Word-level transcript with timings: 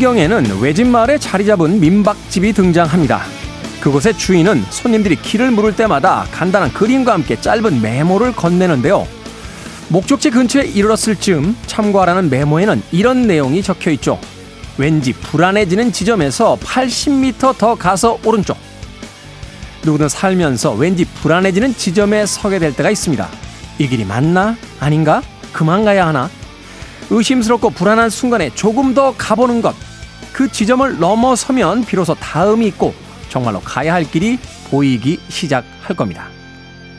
영화 0.00 0.12
안경에는 0.12 0.60
외진 0.60 0.90
마을에 0.90 1.18
자리 1.18 1.44
잡은 1.44 1.78
민박집이 1.78 2.52
등장합니다. 2.54 3.22
그곳의 3.80 4.16
주인은 4.16 4.64
손님들이 4.70 5.16
길을 5.16 5.50
물을 5.50 5.76
때마다 5.76 6.26
간단한 6.32 6.72
그림과 6.72 7.12
함께 7.12 7.38
짧은 7.38 7.82
메모를 7.82 8.32
건네는데요. 8.32 9.06
목적지 9.88 10.30
근처에 10.30 10.64
이르렀을 10.64 11.16
즈음 11.16 11.56
참고하라는 11.66 12.30
메모에는 12.30 12.82
이런 12.92 13.26
내용이 13.26 13.62
적혀 13.62 13.90
있죠. 13.92 14.18
왠지 14.78 15.12
불안해지는 15.12 15.92
지점에서 15.92 16.56
80m 16.56 17.58
더 17.58 17.74
가서 17.74 18.18
오른쪽. 18.24 18.56
누구든 19.82 20.08
살면서 20.08 20.72
왠지 20.72 21.04
불안해지는 21.04 21.74
지점에 21.74 22.26
서게 22.26 22.58
될 22.58 22.74
때가 22.74 22.90
있습니다. 22.90 23.28
이 23.78 23.88
길이 23.88 24.04
맞나? 24.04 24.56
아닌가? 24.78 25.22
그만 25.52 25.84
가야 25.84 26.06
하나? 26.06 26.30
의심스럽고 27.10 27.70
불안한 27.70 28.08
순간에 28.08 28.50
조금 28.54 28.94
더 28.94 29.14
가보는 29.16 29.62
것. 29.62 29.74
그 30.40 30.50
지점을 30.50 30.98
넘어서면 30.98 31.84
비로소 31.84 32.14
다음이 32.14 32.66
있고 32.68 32.94
정말로 33.28 33.60
가야 33.60 33.92
할 33.92 34.10
길이 34.10 34.38
보이기 34.70 35.20
시작할 35.28 35.94
겁니다. 35.94 36.28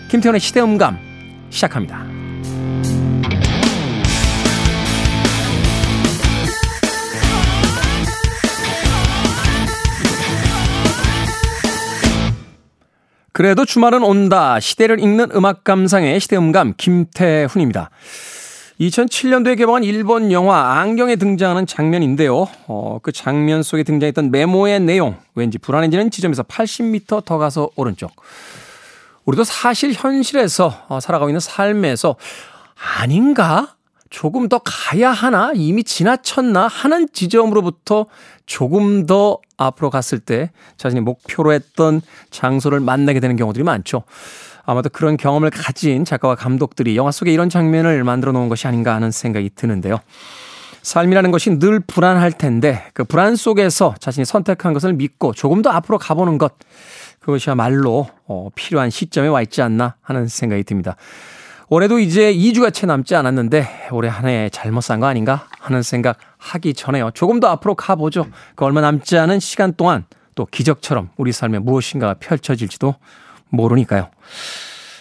김태훈의 0.09 0.39
시대음감 0.39 0.99
시작합니다. 1.49 2.05
그래도 13.33 13.65
주말은 13.65 14.03
온다. 14.03 14.59
시대를 14.59 14.99
읽는 14.99 15.31
음악 15.33 15.63
감상의 15.63 16.19
시대음감 16.19 16.75
김태훈입니다. 16.77 17.89
2007년도에 18.81 19.57
개봉한 19.57 19.83
일본 19.83 20.31
영화 20.31 20.79
안경에 20.79 21.15
등장하는 21.15 21.67
장면인데요. 21.67 22.47
어, 22.67 22.97
그 23.03 23.11
장면 23.11 23.61
속에 23.61 23.83
등장했던 23.83 24.31
메모의 24.31 24.79
내용, 24.79 25.17
왠지 25.35 25.59
불안해지는 25.59 26.09
지점에서 26.09 26.41
80m 26.43 27.23
더 27.23 27.37
가서 27.37 27.69
오른쪽. 27.75 28.11
우리도 29.25 29.43
사실 29.43 29.93
현실에서 29.93 30.85
어, 30.87 30.99
살아가고 30.99 31.29
있는 31.29 31.39
삶에서 31.39 32.15
아닌가? 32.97 33.75
조금 34.09 34.49
더 34.49 34.59
가야 34.59 35.11
하나? 35.11 35.51
이미 35.53 35.83
지나쳤나? 35.83 36.67
하는 36.67 37.07
지점으로부터 37.13 38.07
조금 38.45 39.05
더 39.05 39.39
앞으로 39.57 39.89
갔을 39.91 40.19
때 40.19 40.51
자신이 40.77 41.01
목표로 41.01 41.53
했던 41.53 42.01
장소를 42.31 42.79
만나게 42.79 43.19
되는 43.19 43.35
경우들이 43.35 43.63
많죠. 43.63 44.03
아마도 44.63 44.89
그런 44.89 45.17
경험을 45.17 45.49
가진 45.49 46.05
작가와 46.05 46.35
감독들이 46.35 46.95
영화 46.95 47.11
속에 47.11 47.31
이런 47.31 47.49
장면을 47.49 48.03
만들어 48.03 48.31
놓은 48.31 48.49
것이 48.49 48.67
아닌가 48.67 48.95
하는 48.95 49.11
생각이 49.11 49.51
드는데요. 49.55 49.99
삶이라는 50.83 51.31
것이 51.31 51.59
늘 51.59 51.79
불안할 51.79 52.31
텐데 52.31 52.83
그 52.93 53.03
불안 53.03 53.35
속에서 53.35 53.93
자신이 53.99 54.25
선택한 54.25 54.73
것을 54.73 54.93
믿고 54.93 55.33
조금 55.33 55.61
더 55.61 55.69
앞으로 55.69 55.97
가보는 55.99 56.37
것 56.37 56.53
그것이야말로 57.19 58.07
어, 58.25 58.49
필요한 58.55 58.89
시점에 58.89 59.27
와 59.27 59.41
있지 59.43 59.61
않나 59.61 59.95
하는 60.01 60.27
생각이 60.27 60.63
듭니다. 60.63 60.95
올해도 61.69 61.99
이제 61.99 62.33
2주가 62.33 62.73
채 62.73 62.85
남지 62.87 63.15
않았는데 63.15 63.89
올해 63.91 64.09
한 64.09 64.25
해 64.27 64.49
잘못 64.51 64.81
산 64.81 64.99
거 64.99 65.05
아닌가 65.05 65.45
하는 65.59 65.83
생각 65.83 66.17
하기 66.37 66.73
전에요. 66.73 67.11
조금 67.13 67.39
더 67.39 67.47
앞으로 67.49 67.75
가보죠. 67.75 68.25
그 68.55 68.65
얼마 68.65 68.81
남지 68.81 69.17
않은 69.17 69.39
시간 69.39 69.73
동안 69.73 70.05
또 70.35 70.45
기적처럼 70.45 71.09
우리 71.15 71.31
삶에 71.31 71.59
무엇인가 71.59 72.15
펼쳐질지도 72.15 72.95
모르니까요. 73.51 74.09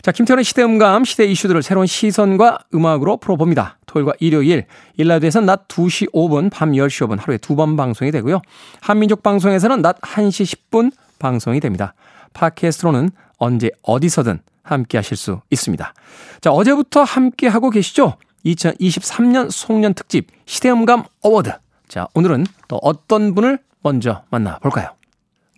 자, 0.03 0.13
김태훈의 0.13 0.45
시대음감, 0.45 1.05
시대 1.05 1.25
이슈들을 1.27 1.63
새로운 1.63 1.87
시선과 1.87 2.59
음악으로 2.75 3.19
풀어봅니다. 3.19 3.79
토요일과 3.87 4.15
일요일, 4.21 4.65
일라디오에서는 4.97 5.45
낮 5.47 5.69
2시 5.69 6.13
5분, 6.13 6.51
밤 6.51 6.73
10시 6.73 7.07
5분 7.07 7.21
하루에 7.21 7.37
두 7.39 7.55
번 7.55 7.77
방송이 7.77 8.11
되고요. 8.11 8.41
한민족 8.81 9.23
방송에서는 9.23 9.83
낮 9.83 10.01
1시 10.01 10.71
10분 10.71 10.93
방송이 11.19 11.61
됩니다. 11.61 11.93
팟캐스트로는 12.33 13.11
언제 13.37 13.71
어디서든 13.83 14.41
함께 14.63 14.97
하실 14.99 15.17
수 15.19 15.41
있습니다. 15.51 15.93
자, 16.41 16.51
어제부터 16.51 17.03
함께 17.03 17.47
하고 17.49 17.69
계시죠? 17.71 18.17
2023년 18.47 19.51
송년 19.51 19.93
특집 19.93 20.29
시대음감 20.47 21.05
어워드. 21.23 21.53
자, 21.89 22.07
오늘은 22.15 22.47
또 22.69 22.79
어떤 22.81 23.35
분을 23.35 23.59
먼저 23.83 24.23
만나볼까요? 24.31 24.91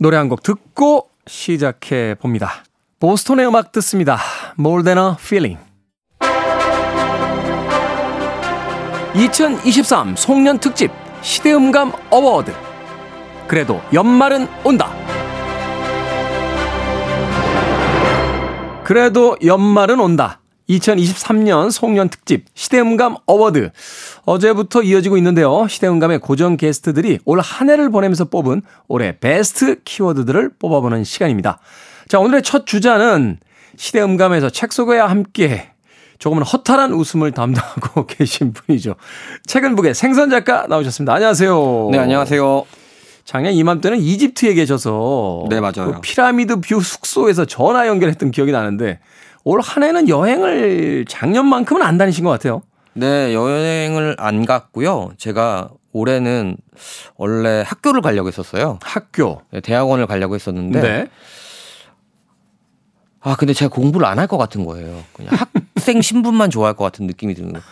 노래 0.00 0.16
한 0.16 0.28
곡 0.28 0.42
듣고 0.42 1.10
시작해 1.28 2.16
봅니다. 2.18 2.64
보스톤의 3.02 3.48
음악 3.48 3.72
듣습니다. 3.72 4.16
More 4.56 4.84
Than 4.84 4.96
a 4.96 5.14
Feeling. 5.18 5.58
2023 9.16 10.14
송년 10.14 10.58
특집 10.58 10.92
시대음감 11.20 11.90
어워드. 12.10 12.52
그래도 13.48 13.80
연말은 13.92 14.46
온다. 14.62 14.92
그래도 18.84 19.36
연말은 19.44 19.98
온다. 19.98 20.38
2023년 20.68 21.72
송년 21.72 22.08
특집 22.08 22.44
시대음감 22.54 23.16
어워드. 23.26 23.72
어제부터 24.26 24.82
이어지고 24.82 25.16
있는데요. 25.16 25.66
시대음감의 25.66 26.20
고정 26.20 26.56
게스트들이 26.56 27.18
올 27.24 27.40
한 27.40 27.68
해를 27.68 27.90
보내면서 27.90 28.26
뽑은 28.26 28.62
올해 28.86 29.18
베스트 29.18 29.82
키워드들을 29.82 30.52
뽑아보는 30.60 31.02
시간입니다. 31.02 31.58
자, 32.12 32.18
오늘의 32.18 32.42
첫 32.42 32.66
주자는 32.66 33.38
시대 33.74 34.02
음감에서 34.02 34.50
책 34.50 34.74
소개와 34.74 35.08
함께 35.08 35.70
조금은 36.18 36.42
허탈한 36.42 36.92
웃음을 36.92 37.32
담당하고 37.32 38.04
계신 38.04 38.52
분이죠. 38.52 38.96
책은 39.46 39.74
book의 39.76 39.94
생선 39.94 40.28
작가 40.28 40.66
나오셨습니다. 40.66 41.14
안녕하세요. 41.14 41.88
네, 41.90 41.96
안녕하세요. 41.96 42.66
작년 43.24 43.54
이맘때는 43.54 43.96
이집트에 43.96 44.52
계셔서 44.52 45.46
네, 45.48 45.60
맞아요. 45.60 45.94
그 45.94 46.00
피라미드 46.02 46.56
뷰 46.60 46.82
숙소에서 46.82 47.46
전화 47.46 47.86
연결했던 47.86 48.30
기억이 48.30 48.52
나는데 48.52 48.98
올 49.44 49.62
한 49.62 49.82
해는 49.82 50.10
여행을 50.10 51.06
작년만큼은 51.08 51.80
안 51.80 51.96
다니신 51.96 52.24
것 52.24 52.30
같아요. 52.30 52.60
네, 52.92 53.32
여행을 53.32 54.16
안 54.18 54.44
갔고요. 54.44 55.12
제가 55.16 55.70
올해는 55.94 56.58
원래 57.16 57.64
학교를 57.66 58.02
가려고 58.02 58.28
했었어요. 58.28 58.78
학교. 58.82 59.40
네, 59.50 59.60
대학원을 59.62 60.06
가려고 60.06 60.34
했었는데 60.34 60.80
네. 60.82 61.06
아, 63.22 63.36
근데 63.36 63.52
제가 63.54 63.72
공부를 63.74 64.06
안 64.06 64.18
할 64.18 64.26
것 64.26 64.36
같은 64.38 64.64
거예요. 64.64 65.02
그냥 65.12 65.32
학생 65.74 66.00
신분만 66.02 66.50
좋아할 66.50 66.74
것 66.74 66.84
같은 66.84 67.06
느낌이 67.06 67.34
드는 67.34 67.52
거예요. 67.52 67.64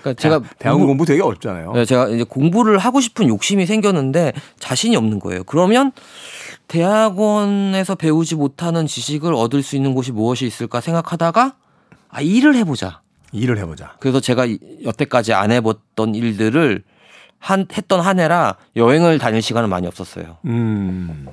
그러니까 0.00 0.20
제가 0.20 0.40
대학원 0.58 0.86
공부 0.86 1.04
되게 1.04 1.20
어렵잖아요. 1.22 1.72
네, 1.72 1.84
제가 1.84 2.08
이제 2.08 2.22
공부를 2.24 2.78
하고 2.78 3.00
싶은 3.00 3.28
욕심이 3.28 3.66
생겼는데 3.66 4.32
자신이 4.58 4.94
없는 4.96 5.18
거예요. 5.18 5.42
그러면 5.44 5.92
대학원에서 6.68 7.94
배우지 7.94 8.34
못하는 8.36 8.86
지식을 8.86 9.34
얻을 9.34 9.62
수 9.62 9.76
있는 9.76 9.94
곳이 9.94 10.12
무엇이 10.12 10.46
있을까 10.46 10.80
생각하다가 10.80 11.54
아, 12.08 12.20
일을 12.20 12.54
해보자. 12.56 13.00
일을 13.32 13.58
해보자. 13.58 13.94
그래서 13.98 14.20
제가 14.20 14.46
여태까지 14.84 15.32
안 15.34 15.50
해봤던 15.52 16.14
일들을 16.14 16.82
한, 17.38 17.66
했던 17.76 18.00
한 18.00 18.18
해라 18.20 18.56
여행을 18.76 19.18
다닐 19.18 19.42
시간은 19.42 19.68
많이 19.68 19.86
없었어요. 19.86 20.36
음. 20.46 21.26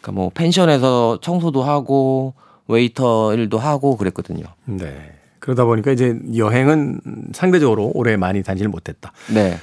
그러니까 0.00 0.12
뭐 0.12 0.30
펜션에서 0.34 1.18
청소도 1.22 1.62
하고 1.62 2.34
웨이터 2.68 3.34
일도 3.34 3.58
하고 3.58 3.96
그랬거든요. 3.96 4.44
네. 4.64 5.12
그러다 5.38 5.64
보니까 5.64 5.92
이제 5.92 6.18
여행은 6.36 7.00
상대적으로 7.32 7.92
올해 7.94 8.16
많이 8.16 8.42
다니질 8.42 8.68
못했다. 8.68 9.12
네. 9.32 9.58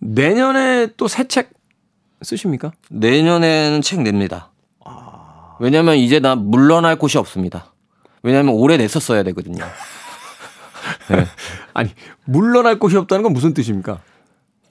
내년에 0.00 0.88
또 0.96 1.06
새 1.06 1.24
책 1.28 1.50
쓰십니까? 2.22 2.72
내년에는 2.90 3.80
책 3.82 4.02
냅니다. 4.02 4.50
왜냐면 5.60 5.96
이제 5.96 6.18
나 6.20 6.34
물러날 6.36 6.96
곳이 6.96 7.18
없습니다. 7.18 7.72
왜냐면 8.22 8.54
올해 8.54 8.76
냈었어야 8.76 9.22
되거든요. 9.24 9.64
네. 11.10 11.24
아니, 11.74 11.90
물러날 12.24 12.78
곳이 12.78 12.96
없다는 12.96 13.22
건 13.22 13.32
무슨 13.32 13.54
뜻입니까? 13.54 14.00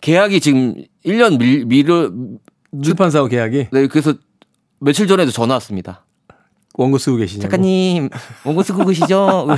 계약이 0.02 0.40
지금 0.42 0.76
1년 1.06 1.40
밀, 1.40 1.66
미르, 1.66 2.12
출판사와 2.84 3.28
계약이 3.28 3.68
네, 3.72 3.88
그래서 3.88 4.14
며칠 4.80 5.08
전에도 5.08 5.32
전화 5.32 5.56
왔습니다. 5.56 6.06
원고 6.78 6.98
쓰고 6.98 7.18
계시냐고. 7.18 7.50
작가님, 7.50 8.10
원고 8.46 8.64
쓰고 8.64 8.86
계시죠? 8.86 9.48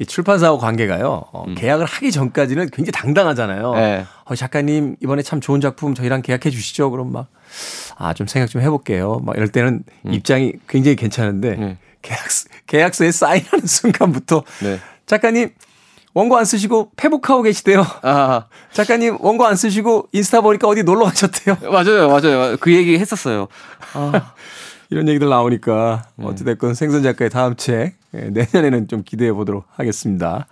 이 0.00 0.06
출판사와 0.06 0.58
관계가요. 0.58 1.24
어, 1.32 1.44
계약을 1.56 1.84
하기 1.84 2.12
전까지는 2.12 2.70
굉장히 2.70 2.92
당당하잖아요. 2.92 3.74
네. 3.74 4.06
어, 4.24 4.34
작가님 4.36 4.94
이번에 5.02 5.22
참 5.22 5.40
좋은 5.40 5.60
작품 5.60 5.94
저희랑 5.94 6.22
계약해 6.22 6.50
주시죠. 6.50 6.90
그럼 6.92 7.10
막 7.12 7.26
아, 7.96 8.14
좀 8.14 8.28
생각 8.28 8.48
좀 8.48 8.62
해볼게요. 8.62 9.20
막 9.24 9.34
이럴 9.36 9.48
때는 9.48 9.82
입장이 10.06 10.52
굉장히 10.68 10.94
괜찮은데 10.94 11.56
네. 11.56 11.78
계약서, 12.02 12.48
계약서에 12.66 13.10
사인하는 13.10 13.66
순간부터 13.66 14.44
네. 14.62 14.78
작가님 15.06 15.50
원고 16.14 16.36
안 16.36 16.44
쓰시고 16.44 16.92
페북하고 16.96 17.42
계시대요. 17.42 17.84
아, 18.02 18.46
작가님 18.72 19.18
원고 19.20 19.46
안 19.46 19.56
쓰시고 19.56 20.08
인스타 20.12 20.42
보니까 20.42 20.68
어디 20.68 20.84
놀러 20.84 21.06
가셨대요. 21.06 21.56
맞아요, 21.72 22.08
맞아요. 22.08 22.56
그 22.58 22.72
얘기 22.72 22.98
했었어요. 22.98 23.48
아, 23.94 24.32
이런 24.90 25.08
얘기들 25.08 25.28
나오니까 25.28 26.06
어찌됐건 26.22 26.74
생선 26.74 27.02
작가의 27.02 27.30
다음 27.30 27.56
책 27.56 27.94
예, 28.14 28.30
내년에는 28.30 28.88
좀 28.88 29.02
기대해 29.04 29.32
보도록 29.32 29.64
하겠습니다. 29.76 30.46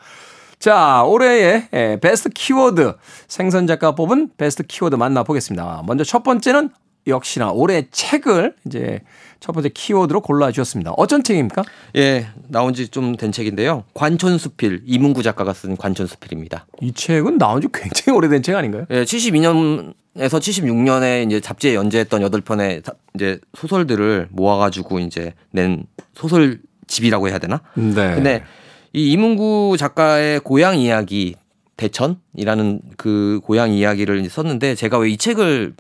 자, 0.59 1.03
올해의 1.05 1.69
예, 1.73 1.99
베스트 2.01 2.29
키워드 2.29 2.95
생선 3.29 3.67
작가 3.67 3.95
뽑은 3.95 4.31
베스트 4.37 4.63
키워드 4.63 4.95
만나보겠습니다. 4.97 5.83
먼저 5.87 6.05
첫 6.05 6.23
번째는 6.23 6.71
역시나 7.07 7.53
올해 7.53 7.87
책을 7.91 8.57
이제 8.67 9.01
첫 9.39 9.53
번째 9.53 9.69
키워드로 9.69 10.21
골라주셨습니다. 10.23 10.91
어떤 10.97 11.23
책입니까? 11.23 11.63
예, 11.97 12.27
나온 12.49 12.75
지 12.75 12.89
좀 12.91 13.17
된 13.17 13.33
책인데요. 13.33 13.85
관촌수필 13.95 14.83
이문구 14.85 15.23
작가가 15.23 15.53
쓴 15.55 15.77
관촌수필입니다. 15.77 16.67
이 16.83 16.93
책은 16.93 17.39
나온 17.39 17.61
지 17.63 17.69
굉장히 17.73 18.17
오래된 18.17 18.43
책 18.43 18.57
아닌가요? 18.57 18.87
예, 18.91 19.05
72년 19.05 19.95
에서 20.19 20.39
76년에 20.39 21.27
이제 21.27 21.41
잡지에 21.41 21.75
연재했던 21.75 22.23
8편의 22.23 22.83
이제 23.15 23.39
소설들을 23.55 24.29
모아가지고 24.31 25.01
이제 25.01 25.35
낸 25.51 25.85
소설집이라고 26.15 27.29
해야 27.29 27.39
되나? 27.39 27.61
네. 27.75 28.15
근데 28.15 28.45
이 28.93 29.13
이문구 29.13 29.77
작가의 29.79 30.41
고향 30.41 30.79
이야기 30.79 31.35
대천이라는 31.77 32.81
그 32.97 33.41
고향 33.45 33.73
이야기를 33.73 34.29
썼는데 34.31 34.75
제가 34.75 34.99
왜 34.99 35.11
이 35.11 35.17
책을 35.17 35.75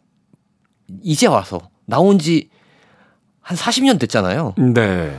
이제 1.02 1.26
와서 1.26 1.70
나온 1.86 2.18
지 2.18 2.48
한 3.46 3.56
40년 3.56 4.00
됐잖아요. 4.00 4.54
네. 4.58 5.16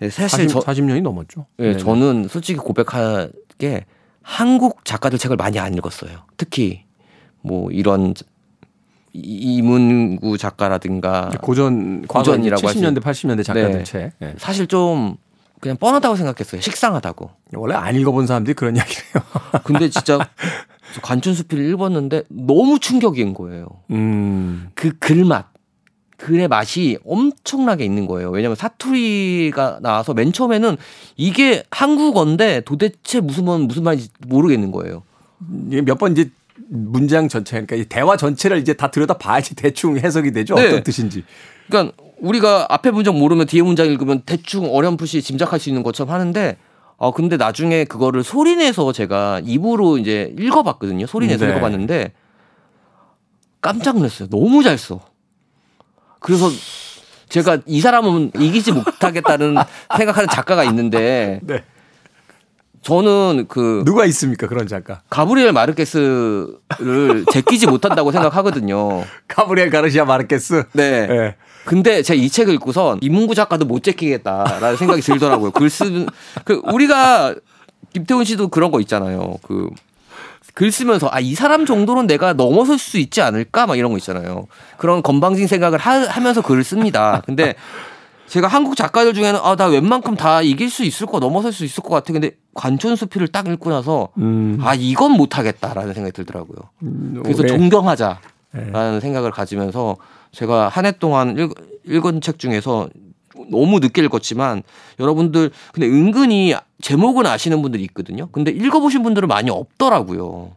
네, 0.00 0.10
사실 0.10 0.48
40, 0.48 0.50
저, 0.50 0.60
40년이 0.60 1.00
넘었죠. 1.00 1.46
예, 1.60 1.74
네. 1.74 1.76
저는 1.76 2.26
솔직히 2.26 2.58
고백하게 2.58 3.86
한국 4.20 4.84
작가들 4.84 5.16
책을 5.16 5.36
많이 5.36 5.60
안 5.60 5.74
읽었어요. 5.74 6.24
특히 6.36 6.82
뭐 7.40 7.70
이런 7.70 8.14
이- 9.12 9.56
이문구 9.56 10.38
작가라든가 10.38 11.30
고전 11.42 12.06
고전이라고 12.06 12.60
과거 12.66 12.78
70년대 12.78 13.00
80년대 13.02 13.44
작가들 13.44 13.72
네. 13.78 13.84
책. 13.84 14.12
예. 14.22 14.34
사실 14.38 14.66
좀 14.66 15.16
그냥 15.60 15.76
뻔하다고 15.76 16.16
생각했어요. 16.16 16.60
식상하다고. 16.60 17.30
원래 17.54 17.74
안 17.74 17.96
읽어본 17.96 18.26
사람들이 18.26 18.54
그런 18.54 18.76
이야기를 18.76 19.02
해요. 19.14 19.24
근데 19.64 19.88
진짜 19.90 20.18
저 20.94 21.00
관춘수필을 21.02 21.64
읽었는데 21.70 22.22
너무 22.28 22.78
충격인 22.78 23.34
거예요. 23.34 23.66
음. 23.90 24.70
그 24.74 24.96
글맛. 24.98 25.46
글의 26.16 26.48
맛이 26.48 26.98
엄청나게 27.06 27.84
있는 27.84 28.06
거예요. 28.08 28.30
왜냐면 28.30 28.56
사투리가 28.56 29.78
나와서 29.82 30.14
맨 30.14 30.32
처음에는 30.32 30.76
이게 31.16 31.62
한국어인데 31.70 32.62
도대체 32.62 33.20
무슨 33.20 33.44
말, 33.44 33.60
무슨 33.60 33.84
말인지 33.84 34.08
모르겠는 34.26 34.72
거예요. 34.72 35.02
몇 35.84 35.96
번 35.98 36.12
이제 36.12 36.28
문장 36.68 37.28
전체 37.28 37.52
그러니까 37.52 37.76
이 37.76 37.84
대화 37.84 38.16
전체를 38.16 38.58
이제 38.58 38.74
다 38.74 38.90
들여다 38.90 39.14
봐야지 39.14 39.54
대충 39.54 39.98
해석이 39.98 40.32
되죠. 40.32 40.54
네. 40.54 40.68
어떤 40.68 40.82
뜻인지. 40.82 41.24
그러니까 41.68 41.94
우리가 42.18 42.66
앞에 42.68 42.90
문장 42.90 43.18
모르면 43.18 43.46
뒤에 43.46 43.62
문장 43.62 43.86
읽으면 43.86 44.22
대충 44.26 44.74
어렴풋이 44.74 45.22
짐작할 45.22 45.60
수 45.60 45.68
있는 45.68 45.82
것처럼 45.82 46.12
하는데 46.12 46.56
아 46.98 47.12
근데 47.14 47.36
나중에 47.36 47.84
그거를 47.84 48.24
소리내서 48.24 48.92
제가 48.92 49.40
입으로 49.44 49.98
이제 49.98 50.34
읽어봤거든요. 50.38 51.06
소리내서 51.06 51.46
네. 51.46 51.52
읽어봤는데 51.52 52.12
깜짝 53.60 53.96
놀랐어요. 53.96 54.28
너무 54.28 54.62
잘 54.62 54.78
써. 54.78 55.00
그래서 56.20 56.50
제가 57.28 57.58
이 57.66 57.80
사람은 57.80 58.32
이기지 58.38 58.72
못하겠다는 58.72 59.56
생각하는 59.96 60.28
작가가 60.28 60.64
있는데 60.64 61.40
네. 61.42 61.62
저는 62.82 63.46
그 63.48 63.82
누가 63.84 64.04
있습니까 64.06 64.46
그런 64.46 64.66
작가? 64.66 65.00
가브리엘 65.10 65.52
마르케스를 65.52 67.24
제끼지 67.32 67.66
못한다고 67.66 68.12
생각하거든요. 68.12 69.04
가브리엘 69.26 69.70
가르시아 69.70 70.04
마르케스. 70.04 70.64
네. 70.72 71.06
예. 71.10 71.34
근데 71.64 72.02
제가 72.02 72.18
이 72.18 72.30
책을 72.30 72.54
읽고선 72.54 72.98
이문구 73.02 73.34
작가도 73.34 73.66
못 73.66 73.82
제끼겠다라는 73.82 74.76
생각이 74.76 75.02
들더라고요. 75.02 75.50
글 75.50 75.68
쓰는 75.68 76.06
그 76.44 76.62
우리가 76.64 77.34
김태훈 77.92 78.24
씨도 78.24 78.48
그런 78.48 78.70
거 78.70 78.80
있잖아요. 78.80 79.36
그 79.42 79.68
글 80.58 80.72
쓰면서 80.72 81.08
아 81.12 81.20
이 81.20 81.36
사람 81.36 81.66
정도는 81.66 82.08
내가 82.08 82.32
넘어설 82.32 82.78
수 82.78 82.98
있지 82.98 83.20
않을까 83.20 83.68
막 83.68 83.76
이런 83.78 83.92
거 83.92 83.98
있잖아요. 83.98 84.48
그런 84.76 85.02
건방진 85.04 85.46
생각을 85.46 85.78
하, 85.78 86.20
면서 86.20 86.42
글을 86.42 86.64
씁니다. 86.64 87.22
근데 87.26 87.54
제가 88.28 88.46
한국 88.48 88.76
작가들 88.76 89.14
중에는 89.14 89.40
아 89.42 89.56
나 89.56 89.66
웬만큼 89.66 90.14
다 90.16 90.42
이길 90.42 90.70
수 90.70 90.84
있을 90.84 91.06
거 91.06 91.18
넘어설 91.18 91.52
수 91.52 91.64
있을 91.64 91.82
것 91.82 91.90
같아. 91.90 92.12
근데 92.12 92.32
관촌수필을 92.54 93.28
딱 93.28 93.46
읽고 93.48 93.70
나서 93.70 94.08
음. 94.18 94.58
아 94.62 94.74
이건 94.74 95.12
못하겠다라는 95.12 95.94
생각이 95.94 96.12
들더라고요. 96.12 96.56
그래서 97.22 97.42
올해- 97.42 97.48
존경하자라는 97.56 99.00
생각을 99.00 99.30
가지면서 99.30 99.96
제가 100.32 100.68
한 100.68 100.84
해 100.86 100.92
동안 100.92 101.36
읽, 101.38 101.54
읽은 101.86 102.20
책 102.20 102.38
중에서 102.38 102.88
너무 103.50 103.78
늦게 103.78 104.02
읽었지만 104.02 104.62
여러분들 105.00 105.50
근데 105.72 105.86
은근히 105.88 106.54
제목은 106.82 107.24
아시는 107.26 107.62
분들이 107.62 107.82
있거든요. 107.84 108.28
근데 108.32 108.50
읽어보신 108.50 109.02
분들은 109.02 109.26
많이 109.28 109.48
없더라고요. 109.50 110.52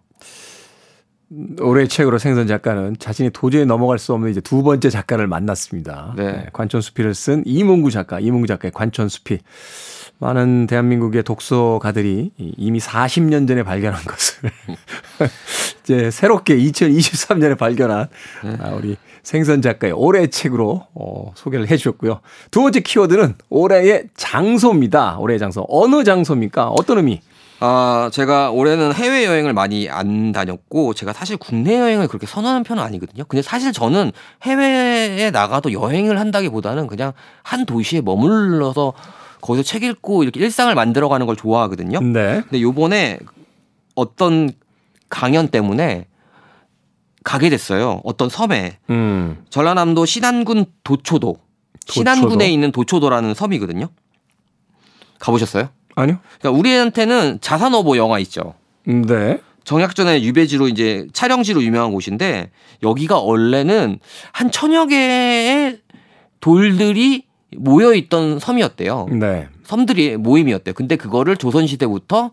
올해 1.62 1.88
책으로 1.88 2.18
생선 2.18 2.48
작가는 2.48 2.98
자신이 3.00 3.30
도저히 3.30 3.66
넘어갈 3.66 4.00
수 4.00 4.14
없는 4.14 4.30
이제 4.30 4.42
두 4.42 4.64
번째 4.64 4.90
작가를 4.90 5.28
만났습니다. 5.28 6.14
네. 6.18 6.32
네, 6.32 6.46
관촌수필을 6.52 7.14
쓴 7.14 7.44
이문구 7.46 7.92
작가, 7.92 8.20
이문구 8.20 8.48
작가의 8.48 8.72
관촌수필. 8.72 9.40
많은 10.20 10.68
대한민국의 10.68 11.24
독서가들이 11.24 12.32
이미 12.38 12.80
40년 12.80 13.48
전에 13.48 13.64
발견한 13.64 14.04
것을 14.04 14.52
이제 15.84 16.12
새롭게 16.12 16.56
2023년에 16.58 17.58
발견한 17.58 18.08
아, 18.60 18.70
우리 18.70 18.98
생선 19.24 19.64
작가의 19.64 19.94
올해 19.94 20.28
책으로 20.28 20.86
어, 20.94 21.32
소개를 21.34 21.72
해 21.72 21.78
주셨고요. 21.78 22.22
두 22.52 22.62
번째 22.62 22.82
키워드는 22.82 23.36
올해의 23.50 24.10
장소입니다. 24.16 25.18
올해의 25.18 25.40
장소. 25.40 25.66
어느 25.68 26.04
장소입니까? 26.04 26.68
어떤 26.70 26.98
의미? 26.98 27.22
아, 27.64 28.10
제가 28.12 28.50
올해는 28.50 28.92
해외 28.92 29.24
여행을 29.24 29.54
많이 29.54 29.88
안 29.88 30.32
다녔고 30.32 30.96
제가 30.96 31.14
사실 31.14 31.38
국내 31.38 31.80
여행을 31.80 32.08
그렇게 32.08 32.26
선호하는 32.26 32.64
편은 32.64 32.82
아니거든요. 32.82 33.24
근데 33.26 33.44
사실 33.44 33.72
저는 33.72 34.12
해외에 34.42 35.30
나가도 35.30 35.72
여행을 35.72 36.20
한다기보다는 36.20 36.88
그냥 36.88 37.14
한 37.44 37.68
도시에 37.68 38.02
머물러서 38.02 38.94
거기서 39.42 39.64
책 39.64 39.84
읽고 39.84 40.24
이렇게 40.24 40.40
일상을 40.40 40.74
만들어가는 40.74 41.28
걸 41.28 41.36
좋아하거든요. 41.36 42.02
네. 42.02 42.42
근데 42.42 42.62
요번에 42.62 43.20
어떤 43.94 44.50
강연 45.10 45.48
때문에 45.50 46.08
가게 47.24 47.50
됐어요. 47.50 48.02
어떤 48.04 48.30
섬에 48.30 48.80
음. 48.90 49.46
전라남도 49.52 50.08
신안군 50.08 50.66
도초도, 50.84 51.38
신안군에 51.86 52.50
있는 52.50 52.72
도초도라는 52.72 53.36
섬이거든요. 53.36 53.88
가보셨어요? 55.20 55.70
아니요. 56.02 56.18
그러니까 56.40 56.60
우리한테는 56.60 57.40
자산어보 57.42 57.98
영화 57.98 58.20
있죠. 58.20 58.56
네. 58.86 59.40
정약전의 59.64 60.24
유배지로 60.24 60.68
이제 60.68 61.08
촬영지로 61.14 61.64
유명한 61.64 61.92
곳인데 61.92 62.50
여기가 62.84 63.20
원래는 63.20 64.00
한 64.32 64.52
천여 64.52 64.88
개의 64.88 65.80
돌들이 66.40 67.26
모여 67.58 67.94
있던 67.94 68.40
섬이었대요. 68.40 69.08
네. 69.12 69.48
섬들이 69.64 70.18
모임이었대요. 70.18 70.74
근데 70.74 70.96
그거를 70.96 71.38
조선 71.38 71.68
시대부터 71.68 72.32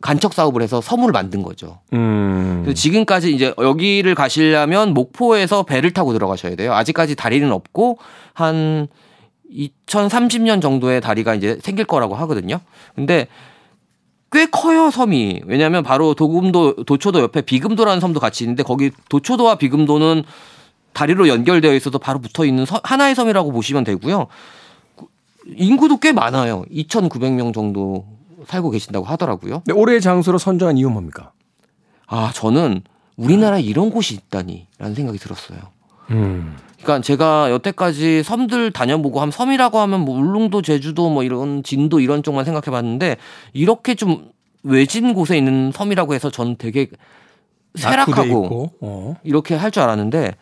간척 0.00 0.32
사업을 0.32 0.62
해서 0.62 0.80
섬을 0.80 1.12
만든 1.12 1.42
거죠. 1.42 1.80
음. 1.92 2.62
그래서 2.62 2.74
지금까지 2.74 3.34
이제 3.34 3.54
여기를 3.58 4.14
가시려면 4.14 4.94
목포에서 4.94 5.64
배를 5.64 5.92
타고 5.92 6.12
들어가셔야 6.12 6.56
돼요. 6.56 6.72
아직까지 6.72 7.14
다리는 7.16 7.50
없고 7.52 7.98
한 8.32 8.88
2030년 9.52 10.62
정도의 10.62 11.00
다리가 11.00 11.34
이제 11.34 11.58
생길 11.62 11.84
거라고 11.84 12.14
하거든요. 12.16 12.60
근데 12.94 13.28
꽤 14.30 14.46
커요 14.46 14.90
섬이 14.90 15.42
왜냐하면 15.44 15.82
바로 15.82 16.14
도금도 16.14 16.84
도초도 16.84 17.20
옆에 17.20 17.42
비금도라는 17.42 18.00
섬도 18.00 18.18
같이 18.18 18.44
있는데 18.44 18.62
거기 18.62 18.90
도초도와 19.10 19.56
비금도는 19.56 20.24
다리로 20.94 21.28
연결되어 21.28 21.74
있어서 21.74 21.98
바로 21.98 22.18
붙어 22.18 22.44
있는 22.44 22.64
하나의 22.82 23.14
섬이라고 23.14 23.52
보시면 23.52 23.84
되고요. 23.84 24.26
인구도 25.46 25.98
꽤 25.98 26.12
많아요. 26.12 26.64
2,900명 26.70 27.52
정도 27.52 28.06
살고 28.46 28.70
계신다고 28.70 29.06
하더라고요. 29.06 29.62
네, 29.66 29.74
올해의 29.74 30.00
장소로 30.00 30.38
선정한 30.38 30.78
이유는 30.78 30.92
뭡니까? 30.92 31.32
아 32.06 32.30
저는 32.34 32.82
우리나라에 33.16 33.60
이런 33.62 33.90
곳이 33.90 34.14
있다니라는 34.14 34.94
생각이 34.94 35.18
들었어요. 35.18 35.58
음. 36.10 36.56
그러니까 36.82 37.00
제가 37.00 37.50
여태까지 37.50 38.22
섬들 38.22 38.72
다녀보고 38.72 39.20
한 39.20 39.30
섬이라고 39.30 39.78
하면 39.78 40.00
뭐 40.00 40.16
울릉도, 40.18 40.62
제주도 40.62 41.10
뭐 41.10 41.22
이런 41.22 41.62
진도 41.62 42.00
이런 42.00 42.22
쪽만 42.22 42.44
생각해봤는데 42.44 43.16
이렇게 43.52 43.94
좀 43.94 44.30
외진 44.62 45.14
곳에 45.14 45.36
있는 45.36 45.72
섬이라고 45.72 46.14
해서 46.14 46.30
전 46.30 46.56
되게 46.56 46.88
세락하고 47.74 48.70
어. 48.80 49.14
이렇게 49.22 49.54
할 49.54 49.70
줄 49.70 49.82
알았는데 49.82 50.32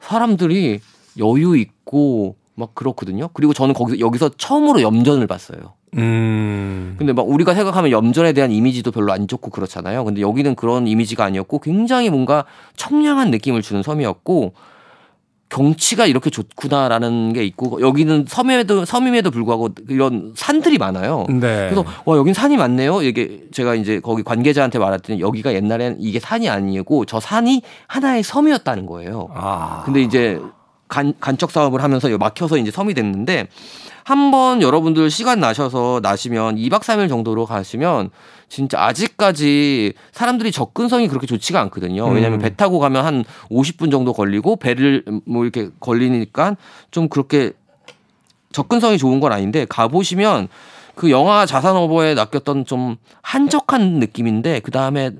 사람들이 0.00 0.80
여유 1.18 1.56
있고 1.56 2.36
막 2.54 2.74
그렇거든요. 2.74 3.28
그리고 3.32 3.52
저는 3.52 3.74
거기서 3.74 4.00
여기서 4.00 4.30
처음으로 4.36 4.80
염전을 4.82 5.26
봤어요. 5.26 5.74
음. 5.96 6.94
근데 6.98 7.12
막 7.12 7.28
우리가 7.28 7.54
생각하면 7.54 7.90
염전에 7.90 8.32
대한 8.32 8.50
이미지도 8.50 8.90
별로 8.90 9.12
안 9.12 9.26
좋고 9.28 9.50
그렇잖아요. 9.50 10.04
근데 10.04 10.20
여기는 10.20 10.54
그런 10.54 10.86
이미지가 10.86 11.24
아니었고 11.24 11.60
굉장히 11.60 12.10
뭔가 12.10 12.44
청량한 12.76 13.30
느낌을 13.30 13.62
주는 13.62 13.82
섬이었고 13.82 14.54
경치가 15.50 16.06
이렇게 16.06 16.30
좋구나라는 16.30 17.32
게 17.32 17.44
있고 17.44 17.80
여기는 17.80 18.26
섬에도 18.28 18.84
섬임에도 18.84 19.30
불구하고 19.30 19.70
이런 19.88 20.32
산들이 20.36 20.78
많아요. 20.78 21.24
네. 21.28 21.70
그래서 21.70 21.84
와 22.04 22.16
여긴 22.16 22.34
산이 22.34 22.56
많네요. 22.56 23.02
이게 23.02 23.44
제가 23.50 23.74
이제 23.74 24.00
거기 24.00 24.22
관계자한테 24.22 24.78
말했더니 24.78 25.20
여기가 25.20 25.54
옛날엔 25.54 25.96
이게 26.00 26.20
산이 26.20 26.48
아니고 26.48 27.06
저 27.06 27.18
산이 27.18 27.62
하나의 27.86 28.22
섬이었다는 28.22 28.86
거예요. 28.86 29.28
아. 29.34 29.82
근데 29.84 30.02
이제 30.02 30.38
간, 30.88 31.14
간척 31.20 31.50
사업을 31.50 31.82
하면서 31.82 32.08
막혀서 32.16 32.58
이제 32.58 32.70
섬이 32.70 32.94
됐는데 32.94 33.48
한번 34.08 34.62
여러분들 34.62 35.10
시간 35.10 35.38
나셔서 35.38 36.00
나시면 36.02 36.56
2박 36.56 36.80
3일 36.80 37.10
정도로 37.10 37.44
가시면 37.44 38.08
진짜 38.48 38.82
아직까지 38.82 39.92
사람들이 40.12 40.50
접근성이 40.50 41.08
그렇게 41.08 41.26
좋지가 41.26 41.60
않거든요. 41.60 42.06
왜냐하면 42.06 42.38
음. 42.38 42.42
배 42.42 42.56
타고 42.56 42.78
가면 42.78 43.04
한 43.04 43.24
50분 43.50 43.90
정도 43.90 44.14
걸리고 44.14 44.56
배를 44.56 45.04
뭐 45.26 45.44
이렇게 45.44 45.68
걸리니까 45.78 46.56
좀 46.90 47.10
그렇게 47.10 47.52
접근성이 48.50 48.96
좋은 48.96 49.20
건 49.20 49.30
아닌데 49.30 49.66
가보시면 49.68 50.48
그 50.94 51.10
영화 51.10 51.44
자산어버에 51.44 52.14
낚였던 52.14 52.64
좀 52.64 52.96
한적한 53.20 53.98
느낌인데 53.98 54.60
그 54.60 54.70
다음에 54.70 55.10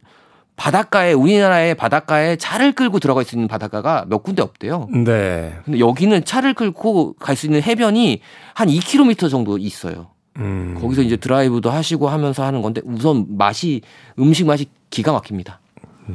바닷가에 0.59 1.13
우리나라의 1.13 1.75
바닷가에 1.77 2.37
차를 2.37 2.73
끌고 2.73 2.99
들어갈 2.99 3.25
수 3.25 3.37
있는 3.37 3.47
바닷가가 3.49 4.05
몇 4.09 4.23
군데 4.25 4.43
없대요. 4.43 4.89
네. 4.93 5.57
근데 5.65 5.79
여기는 5.79 6.25
차를 6.25 6.53
끌고 6.53 7.15
갈 7.15 7.37
수 7.39 7.47
있는 7.47 7.63
해변이 7.63 8.21
한 8.55 8.69
2km 8.69 9.31
정도 9.31 9.57
있어요. 9.57 10.09
음. 10.39 10.77
거기서 10.81 11.03
이제 11.03 11.17
드라이브도 11.17 11.71
하시고 11.71 12.09
하면서 12.09 12.45
하는 12.45 12.61
건데 12.63 12.81
우선 12.85 13.27
맛이 13.39 13.81
음식 14.19 14.47
맛이 14.47 14.67
기가 14.91 15.13
막힙니다. 15.13 15.61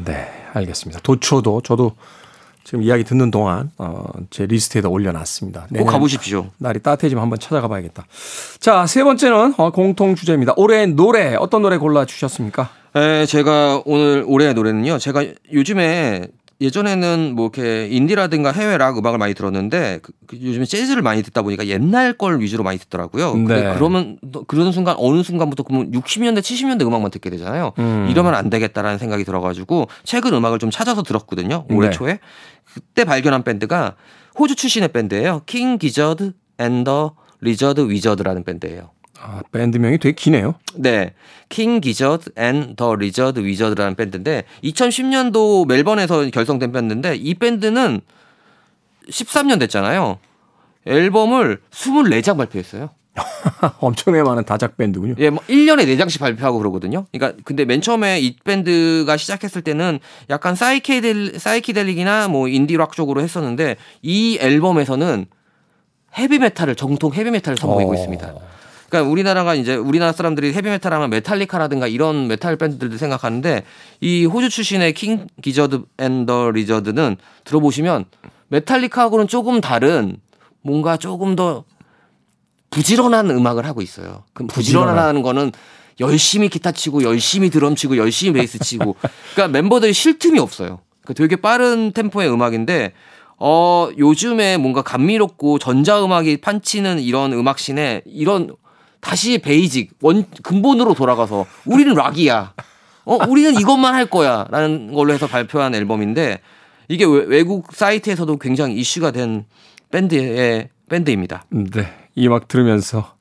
네, 0.05 0.27
알겠습니다. 0.53 0.99
도초도 1.01 1.61
저도 1.61 1.93
지금 2.65 2.81
이야기 2.83 3.05
듣는 3.05 3.31
동안 3.31 3.71
어, 3.77 4.03
제 4.29 4.45
리스트에다 4.45 4.89
올려놨습니다. 4.89 5.67
꼭 5.77 5.85
가보십시오. 5.85 6.47
날이 6.57 6.79
따뜻해지면 6.81 7.21
한번 7.21 7.39
찾아가 7.39 7.69
봐야겠다. 7.69 8.05
자, 8.59 8.85
세 8.87 9.03
번째는 9.05 9.53
어, 9.57 9.71
공통 9.71 10.15
주제입니다. 10.15 10.53
올해 10.57 10.85
노래 10.85 11.35
어떤 11.35 11.61
노래 11.61 11.77
골라 11.77 12.03
주셨습니까? 12.05 12.69
네, 12.93 13.25
제가 13.25 13.81
오늘 13.85 14.23
올해의 14.27 14.53
노래는요. 14.53 14.99
제가 14.99 15.25
요즘에 15.51 16.27
예전에는 16.61 17.33
뭐 17.35 17.45
이렇게 17.53 17.87
인디라든가 17.87 18.51
해외 18.51 18.77
락 18.77 18.97
음악을 18.97 19.17
많이 19.17 19.33
들었는데 19.33 19.99
그, 20.01 20.13
그 20.27 20.37
요즘에 20.41 20.65
재즈를 20.65 21.01
많이 21.01 21.21
듣다 21.23 21.41
보니까 21.41 21.67
옛날 21.67 22.13
걸 22.13 22.39
위주로 22.39 22.63
많이 22.63 22.77
듣더라고요. 22.77 23.33
근데 23.33 23.63
네. 23.63 23.73
그러면 23.73 24.17
또 24.31 24.43
그러는 24.43 24.71
순간 24.71 24.95
어느 24.97 25.23
순간부터 25.23 25.63
그러면 25.63 25.91
60년대 25.91 26.39
70년대 26.39 26.85
음악만 26.85 27.11
듣게 27.11 27.29
되잖아요. 27.31 27.73
음. 27.79 28.07
이러면 28.09 28.35
안 28.35 28.49
되겠다라는 28.49 28.97
생각이 28.97 29.25
들어가지고 29.25 29.87
최근 30.03 30.33
음악을 30.33 30.59
좀 30.59 30.69
찾아서 30.69 31.03
들었거든요. 31.03 31.65
올해 31.69 31.89
네. 31.89 31.95
초에 31.95 32.19
그때 32.73 33.03
발견한 33.03 33.43
밴드가 33.43 33.95
호주 34.39 34.55
출신의 34.55 34.89
밴드예요. 34.89 35.41
King 35.45 35.77
Gizzard 35.77 36.33
and 36.59 36.87
the 36.87 37.15
Lizard 37.41 37.89
Wizard라는 37.89 38.43
밴드예요. 38.43 38.91
아, 39.25 39.41
밴드명이 39.53 39.99
되게 39.99 40.13
기네요. 40.13 40.55
네. 40.75 41.13
King 41.47 41.79
Gizzard 41.79 42.31
and 42.35 42.75
the 42.75 42.93
Lizard 42.95 43.39
Wizard라는 43.39 43.95
밴드인데 43.95 44.43
2010년도 44.63 45.65
멜번에서 45.65 46.29
결성된 46.29 46.73
밴드인데 46.73 47.15
이 47.15 47.33
밴드는 47.35 48.01
13년 49.09 49.59
됐잖아요. 49.59 50.19
앨범을 50.85 51.61
24장 51.71 52.37
발표했어요. 52.37 52.89
엄청나게 53.79 54.23
많은 54.23 54.43
다작 54.43 54.75
밴드군요. 54.75 55.15
예, 55.19 55.29
뭐 55.29 55.41
1년에 55.47 55.85
4장씩 55.85 56.19
발표하고 56.19 56.57
그러거든요. 56.57 57.05
그러니까 57.13 57.39
근데 57.45 57.63
맨 57.63 57.79
처음에 57.79 58.19
이 58.19 58.35
밴드가 58.43 59.15
시작했을 59.15 59.61
때는 59.61 59.99
약간 60.31 60.55
사이키델 60.55 61.39
사이키델릭이나 61.39 62.27
뭐 62.27 62.49
인디 62.49 62.75
락 62.75 62.91
쪽으로 62.93 63.21
했었는데 63.21 63.77
이 64.01 64.37
앨범에서는 64.41 65.27
헤비 66.17 66.39
메탈을 66.39 66.75
정통 66.75 67.13
헤비 67.13 67.31
메탈을 67.31 67.57
선보이고 67.57 67.91
어. 67.91 67.93
있습니다. 67.93 68.33
그러니까 68.93 69.09
우리나라가 69.09 69.55
이제 69.55 69.73
우리나라 69.73 70.11
사람들이 70.11 70.53
헤비 70.53 70.69
메탈 70.69 70.93
하면 70.93 71.09
메탈리카라든가 71.09 71.87
이런 71.87 72.27
메탈 72.27 72.57
밴드들도 72.57 72.97
생각하는데 72.97 73.63
이 74.01 74.25
호주 74.25 74.51
출신의 74.51 74.93
King 74.93 75.25
Gizzard 75.41 75.81
and 75.97 76.27
the 76.27 76.51
Lizard는 76.51 77.17
들어보시면 77.43 78.05
메탈리카하고는 78.49 79.27
조금 79.27 79.61
다른 79.61 80.17
뭔가 80.61 80.97
조금 80.97 81.35
더 81.35 81.63
부지런한 82.69 83.31
음악을 83.31 83.65
하고 83.65 83.81
있어요. 83.81 84.25
그럼 84.33 84.47
부지런한. 84.47 84.89
부지런하다는 84.89 85.21
거는 85.23 85.51
열심히 85.99 86.47
기타 86.47 86.71
치고 86.71 87.01
열심히 87.01 87.49
드럼 87.49 87.75
치고 87.75 87.97
열심히 87.97 88.33
베이스 88.33 88.59
치고 88.59 88.95
그러니까 89.33 89.59
멤버들이 89.59 89.91
쉴 89.93 90.19
틈이 90.19 90.37
없어요. 90.37 90.81
그러니까 91.01 91.13
되게 91.15 91.35
빠른 91.35 91.93
템포의 91.93 92.31
음악인데 92.31 92.93
어 93.39 93.89
요즘에 93.97 94.57
뭔가 94.57 94.83
감미롭고 94.83 95.57
전자 95.57 96.03
음악이 96.05 96.37
판치는 96.37 96.99
이런 96.99 97.33
음악 97.33 97.57
씬에 97.57 98.03
이런 98.05 98.55
다시 99.03 99.37
basic 99.37 99.91
원 100.01 100.25
근본으로 100.41 100.93
돌아가서 100.93 101.45
우리는 101.65 101.93
락이야. 101.93 102.53
어 103.05 103.17
우리는 103.27 103.53
이것만 103.59 103.93
할 103.93 104.05
거야 104.05 104.47
라는 104.49 104.93
걸로 104.93 105.11
해서 105.13 105.27
발표한 105.27 105.75
앨범인데 105.75 106.39
이게 106.87 107.05
외- 107.05 107.25
외국 107.27 107.73
사이트에서도 107.73 108.37
굉장히 108.37 108.75
이슈가 108.75 109.11
된 109.11 109.45
밴드의 109.91 110.69
밴드입니다. 110.89 111.43
네. 111.49 111.93
이 112.15 112.27
음악 112.27 112.47
들으면서 112.47 113.13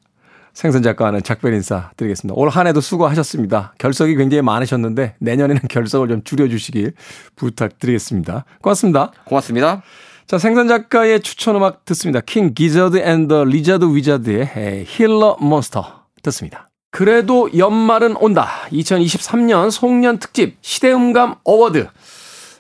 생선 0.55 0.83
작가와는 0.83 1.23
작별 1.23 1.55
인사 1.55 1.91
드리겠습니다. 1.97 2.39
올 2.39 2.49
한 2.51 2.67
해도 2.67 2.81
수고하셨습니다. 2.81 3.75
결석이 3.79 4.15
굉장히 4.17 4.43
많으셨는데 4.43 5.15
내년에는 5.19 5.63
결석을 5.69 6.09
좀 6.09 6.23
줄여주시길 6.23 6.93
부탁드리겠습니다. 7.37 8.45
고맙습니다. 8.61 9.13
고맙습니다. 9.25 9.83
자, 10.27 10.39
생선 10.39 10.69
작가의 10.69 11.21
추천 11.21 11.57
음악 11.57 11.85
듣습니다. 11.85 12.21
King 12.21 12.55
Gizzard 12.55 12.99
and 12.99 13.22
the 13.22 13.45
Lizard 13.45 13.95
Wizard의 13.95 14.85
Gila 14.87 15.37
Monster 15.41 16.05
듣습니다. 16.23 16.71
그래도 16.91 17.51
연말은 17.57 18.17
온다. 18.17 18.49
2023년 18.71 19.71
송년 19.71 20.19
특집 20.19 20.57
시대음감 20.61 21.37
어워드. 21.45 21.89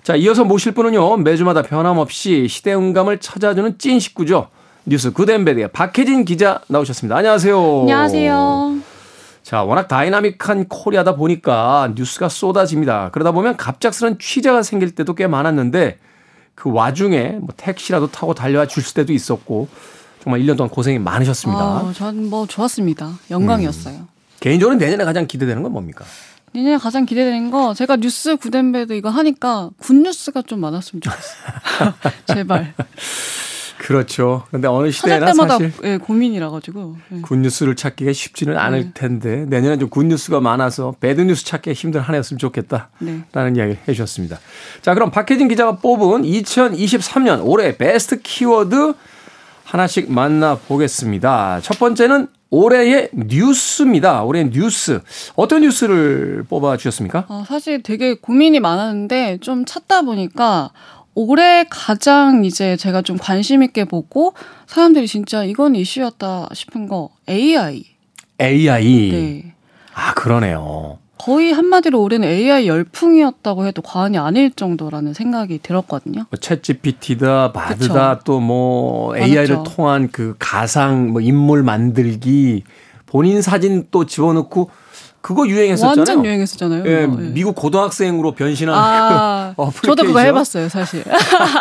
자, 0.02 0.16
이어서 0.16 0.44
모실 0.44 0.72
분은요, 0.72 1.18
매주마다 1.18 1.62
변함없이 1.62 2.48
시대음감을 2.48 3.18
찾아주는 3.20 3.78
찐 3.78 4.00
식구죠. 4.00 4.48
뉴스 4.84 5.12
Good 5.12 5.31
and 5.31 5.45
Bad의 5.45 5.68
박혜진 5.72 6.24
기자 6.24 6.60
나오셨습니다. 6.66 7.16
안녕하세요. 7.16 7.80
안녕하세요. 7.82 8.78
자, 9.42 9.62
워낙 9.62 9.86
다이나믹한 9.86 10.68
코리아다 10.68 11.14
보니까 11.14 11.92
뉴스가 11.94 12.28
쏟아집니다. 12.28 13.10
그러다 13.12 13.32
보면 13.32 13.56
갑작스런 13.56 14.18
취재가 14.18 14.62
생길 14.62 14.94
때도 14.94 15.14
꽤 15.14 15.26
많았는데 15.26 15.98
그 16.54 16.70
와중에 16.72 17.38
뭐 17.40 17.48
택시라도 17.56 18.10
타고 18.10 18.34
달려와 18.34 18.66
주실 18.66 18.94
때도 18.94 19.12
있었고 19.12 19.68
정말 20.22 20.40
1년 20.40 20.56
동안 20.56 20.70
고생이 20.70 20.98
많으셨습니다. 20.98 21.60
아, 21.60 21.92
전뭐 21.94 22.46
좋았습니다. 22.46 23.18
영광이었어요. 23.30 24.06
개인적으로 24.40 24.76
내년에 24.76 25.04
가장 25.04 25.26
기대되는 25.26 25.62
건 25.62 25.72
뭡니까? 25.72 26.04
내년에 26.52 26.76
가장 26.76 27.06
기대되는 27.06 27.50
거 27.50 27.74
제가 27.74 27.96
뉴스 27.96 28.36
Good 28.36 28.59
and 28.59 28.75
Bad 28.75 28.92
이거 28.92 29.08
하니까 29.08 29.70
good 29.78 29.94
news가 29.94 30.42
좀 30.42 30.60
많았으면 30.60 31.00
좋겠어요. 31.00 31.94
제발. 32.28 32.74
그렇죠. 33.82 34.44
근데 34.50 34.68
어느 34.68 34.90
시대나 34.90 35.26
때마다 35.26 35.58
사실 35.58 35.72
예, 35.84 35.98
고민이라 35.98 36.50
가지고. 36.50 36.96
예. 37.12 37.20
good 37.20 37.38
news를 37.38 37.74
찾기가 37.74 38.12
쉽지는 38.12 38.56
않을 38.56 38.84
네. 38.84 38.90
텐데 38.94 39.44
내년에 39.48 39.78
좀 39.78 39.90
good 39.90 40.10
news가 40.10 40.40
많아서 40.40 40.94
bad 41.00 41.19
news 41.19 41.44
찾기가 41.44 41.74
힘든 41.74 42.00
한 42.00 42.14
해였으면 42.14 42.38
좋겠다. 42.38 42.90
네. 43.00 43.24
라는 43.32 43.56
이야기를 43.56 43.80
해 43.88 43.92
주셨습니다. 43.92 44.38
자, 44.82 44.94
그럼 44.94 45.10
박혜진 45.10 45.48
기자가 45.48 45.76
뽑은 45.76 46.22
2023년 46.22 47.40
올해 47.44 47.76
베스트 47.76 48.22
키워드 48.22 48.94
하나씩 49.64 50.12
만나보겠습니다. 50.12 51.60
첫 51.62 51.78
번째는 51.78 52.28
올해의 52.50 53.08
뉴스입니다. 53.14 54.22
올해의 54.24 54.50
뉴스. 54.50 55.00
어떤 55.34 55.62
뉴스를 55.62 56.44
뽑아 56.48 56.76
주셨습니까? 56.76 57.24
어, 57.28 57.44
사실 57.48 57.82
되게 57.82 58.14
고민이 58.14 58.60
많았는데 58.60 59.38
좀 59.40 59.64
찾다 59.64 60.02
보니까 60.02 60.70
올해 61.14 61.64
가장 61.68 62.44
이제 62.44 62.76
제가 62.76 63.02
좀 63.02 63.18
관심 63.18 63.62
있게 63.62 63.84
보고 63.84 64.34
사람들이 64.66 65.06
진짜 65.06 65.44
이건 65.44 65.76
이슈였다 65.76 66.48
싶은 66.54 66.88
거 66.88 67.10
AI. 67.28 67.84
AI. 68.40 69.10
네. 69.10 69.54
아, 69.94 70.14
그러네요. 70.14 70.98
거의 71.18 71.52
한마디로 71.52 72.02
올해는 72.02 72.26
AI 72.26 72.66
열풍이었다고 72.66 73.66
해도 73.66 73.80
과언이 73.82 74.18
아닐 74.18 74.50
정도라는 74.50 75.14
생각이 75.14 75.60
들었거든요. 75.62 76.24
뭐 76.30 76.38
챗GPT다, 76.40 77.52
바드다, 77.52 78.20
또 78.24 78.40
뭐 78.40 79.16
AI를. 79.16 79.58
통한 79.64 80.08
그 80.10 80.34
가상 80.40 81.12
뭐 81.12 81.20
인물 81.20 81.62
만들기, 81.62 82.64
본인 83.06 83.40
사진 83.42 83.86
또 83.92 84.04
집어넣고 84.06 84.70
그거 85.22 85.46
유행했었잖아요. 85.46 85.96
완전 85.96 86.24
유행했었잖아요. 86.24 86.84
예. 86.84 87.02
예. 87.02 87.06
미국 87.06 87.54
고등학생으로 87.54 88.32
변신한 88.32 88.74
아, 88.76 89.54
그 89.56 89.86
저도 89.86 90.02
그거 90.02 90.18
어플리케이션. 90.18 90.26
해봤어요, 90.26 90.68
사실. 90.68 91.04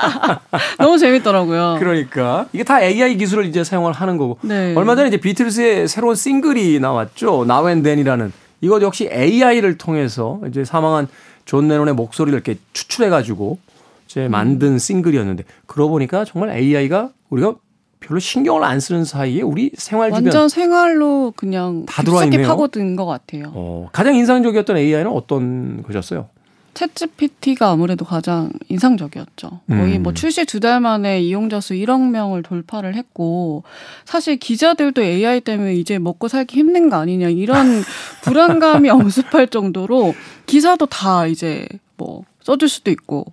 너무 0.80 0.98
재밌더라고요. 0.98 1.78
그러니까 1.80 2.48
이게 2.54 2.64
다 2.64 2.82
AI 2.82 3.18
기술을 3.18 3.46
이제 3.46 3.64
사용을 3.64 3.94
하는 3.94 4.18
거고 4.18 4.40
네. 4.42 4.74
얼마 4.76 4.96
전에 4.96 5.10
이제 5.10 5.18
비틀스의 5.18 5.88
새로운 5.88 6.16
싱글이 6.16 6.80
나왔죠. 6.80 7.46
Then이라는 7.84 8.34
이거 8.62 8.82
역시 8.82 9.08
AI를 9.12 9.78
통해서 9.78 10.40
이제 10.50 10.66
사망한 10.66 11.08
존 11.46 11.68
레논의 11.68 11.94
목소리를 11.94 12.36
이렇게 12.36 12.60
추출해 12.74 13.10
가지고 13.10 13.60
이제 14.08 14.28
만든 14.28 14.80
싱글이었는데 14.80 15.44
그러고 15.68 15.92
보니까 15.92 16.26
정말 16.26 16.58
AI가 16.58 17.10
우리가 17.30 17.54
별로 18.02 18.20
신경을 18.20 18.64
안 18.64 18.80
쓰는 18.80 19.06
사이에 19.06 19.42
우리 19.42 19.72
생활 19.76 20.10
주변 20.10 20.24
완전 20.26 20.50
생활로 20.50 21.32
그냥 21.36 21.86
다 21.86 22.04
들어와 22.04 22.26
있네요. 22.26 22.46
파고든 22.48 22.96
것 22.98 23.06
같아요. 23.06 23.52
어, 23.54 23.90
가장 23.94 24.16
인상적이었던 24.16 24.76
AI는 24.76 25.08
어떤 25.12 25.82
것이었어요? 25.84 26.28
챗GPT가 26.74 27.64
아무래도 27.64 28.06
가장 28.06 28.50
인상적이었죠. 28.70 29.60
거의 29.68 29.98
음. 29.98 30.04
뭐 30.04 30.14
출시 30.14 30.46
두 30.46 30.60
달 30.62 30.80
만에 30.80 31.22
이용자 31.22 31.60
수 31.60 31.74
1억 31.74 32.10
명을 32.10 32.44
돌파를 32.44 32.96
했고 32.96 33.64
사실 34.06 34.38
기자들도 34.38 35.02
AI 35.04 35.42
때문에 35.42 35.76
이제 35.76 36.00
먹고 36.00 36.28
살기 36.28 36.58
힘든 36.58 36.90
거 36.90 36.96
아니냐 36.98 37.28
이런 37.30 37.84
불안감이 38.24 38.90
엄습할 38.90 39.48
정도로 39.50 40.14
기사도 40.46 40.86
다 40.86 41.28
이제 41.28 41.68
뭐 41.98 42.24
써줄 42.42 42.70
수도 42.70 42.90
있고 42.90 43.26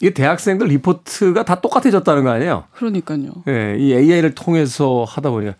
이게 0.00 0.14
대학생들 0.14 0.66
리포트가 0.68 1.44
다 1.44 1.60
똑같아졌다는 1.60 2.24
거 2.24 2.30
아니에요? 2.30 2.64
그러니까요. 2.72 3.32
예, 3.48 3.76
이 3.78 3.92
AI를 3.92 4.34
통해서 4.34 5.04
하다 5.06 5.30
보니까 5.30 5.54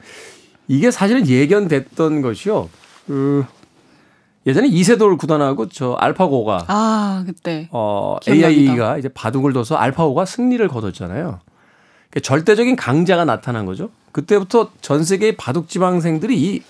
이게 0.66 0.90
사실은 0.90 1.28
예견됐던 1.28 2.22
것이요. 2.22 2.70
그 3.06 3.44
예전에 4.46 4.68
이세돌 4.68 5.18
구단하고 5.18 5.68
저 5.68 5.92
알파고가 5.92 6.64
아 6.68 7.24
그때 7.26 7.68
어 7.70 8.16
기억납니다. 8.22 8.48
AI가 8.48 8.98
이제 8.98 9.08
바둑을 9.08 9.52
둬서 9.52 9.76
알파고가 9.76 10.24
승리를 10.24 10.66
거뒀잖아요. 10.68 11.40
그러니까 12.10 12.20
절대적인 12.22 12.76
강자가 12.76 13.26
나타난 13.26 13.66
거죠. 13.66 13.90
그때부터 14.12 14.70
전 14.80 15.04
세계의 15.04 15.36
바둑 15.36 15.68
지망생들이 15.68 16.40
이 16.40 16.62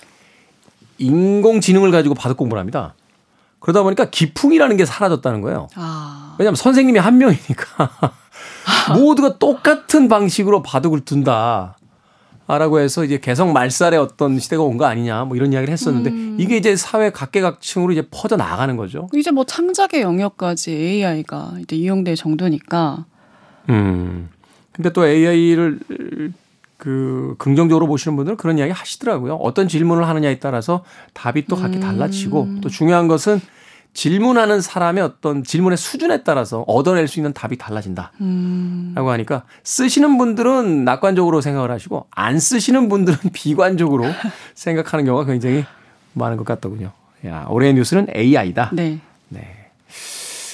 인공지능을 0.97 1.91
가지고 1.91 2.15
바둑 2.15 2.37
공부를 2.37 2.59
합니다. 2.59 2.95
그러다 3.61 3.83
보니까 3.83 4.09
기풍이라는 4.09 4.75
게 4.75 4.83
사라졌다는 4.85 5.39
거예요. 5.41 5.67
아 5.75 6.35
왜냐하면 6.37 6.55
선생님이 6.55 6.99
한 6.99 7.17
명이니까 7.17 7.89
모두가 8.99 9.37
똑같은 9.39 10.09
방식으로 10.09 10.61
바둑을 10.61 11.01
둔다. 11.01 11.77
라고 12.47 12.81
해서 12.81 13.05
이제 13.05 13.17
개성 13.17 13.53
말살의 13.53 13.97
어떤 13.97 14.37
시대가 14.37 14.61
온 14.63 14.77
거 14.77 14.83
아니냐 14.83 15.23
뭐 15.23 15.37
이런 15.37 15.53
이야기를 15.53 15.71
했었는데 15.71 16.09
음. 16.09 16.35
이게 16.37 16.57
이제 16.57 16.75
사회 16.75 17.09
각계각층으로 17.09 17.93
이제 17.93 18.05
퍼져 18.11 18.35
나가는 18.35 18.75
거죠. 18.75 19.07
이제 19.13 19.31
뭐 19.31 19.45
창작의 19.45 20.01
영역까지 20.01 20.71
AI가 20.71 21.53
이제 21.61 21.77
이용될 21.77 22.17
정도니까 22.17 23.05
음. 23.69 24.27
근데 24.73 24.91
또 24.91 25.07
AI를 25.07 25.79
그 26.81 27.35
긍정적으로 27.37 27.85
보시는 27.85 28.15
분들은 28.15 28.37
그런 28.37 28.57
이야기 28.57 28.71
하시더라고요. 28.71 29.35
어떤 29.35 29.67
질문을 29.67 30.07
하느냐에 30.07 30.39
따라서 30.39 30.83
답이 31.13 31.45
또 31.45 31.55
각기 31.55 31.79
달라지고 31.79 32.47
또 32.63 32.69
중요한 32.69 33.07
것은 33.07 33.39
질문하는 33.93 34.61
사람의 34.61 35.03
어떤 35.03 35.43
질문의 35.43 35.77
수준에 35.77 36.23
따라서 36.23 36.61
얻어낼 36.61 37.07
수 37.07 37.19
있는 37.19 37.33
답이 37.33 37.59
달라진다. 37.59 38.13
음, 38.21 38.93
라고 38.95 39.11
하니까 39.11 39.43
쓰시는 39.63 40.17
분들은 40.17 40.83
낙관적으로 40.83 41.39
생각을 41.41 41.69
하시고 41.69 42.07
안 42.09 42.39
쓰시는 42.39 42.89
분들은 42.89 43.19
비관적으로 43.31 44.05
생각하는 44.55 45.05
경우가 45.05 45.25
굉장히 45.25 45.63
많은 46.13 46.35
것 46.35 46.47
같더군요. 46.47 46.93
야, 47.27 47.45
올해의 47.47 47.75
뉴스는 47.75 48.07
AI다. 48.15 48.71
네. 49.29 49.45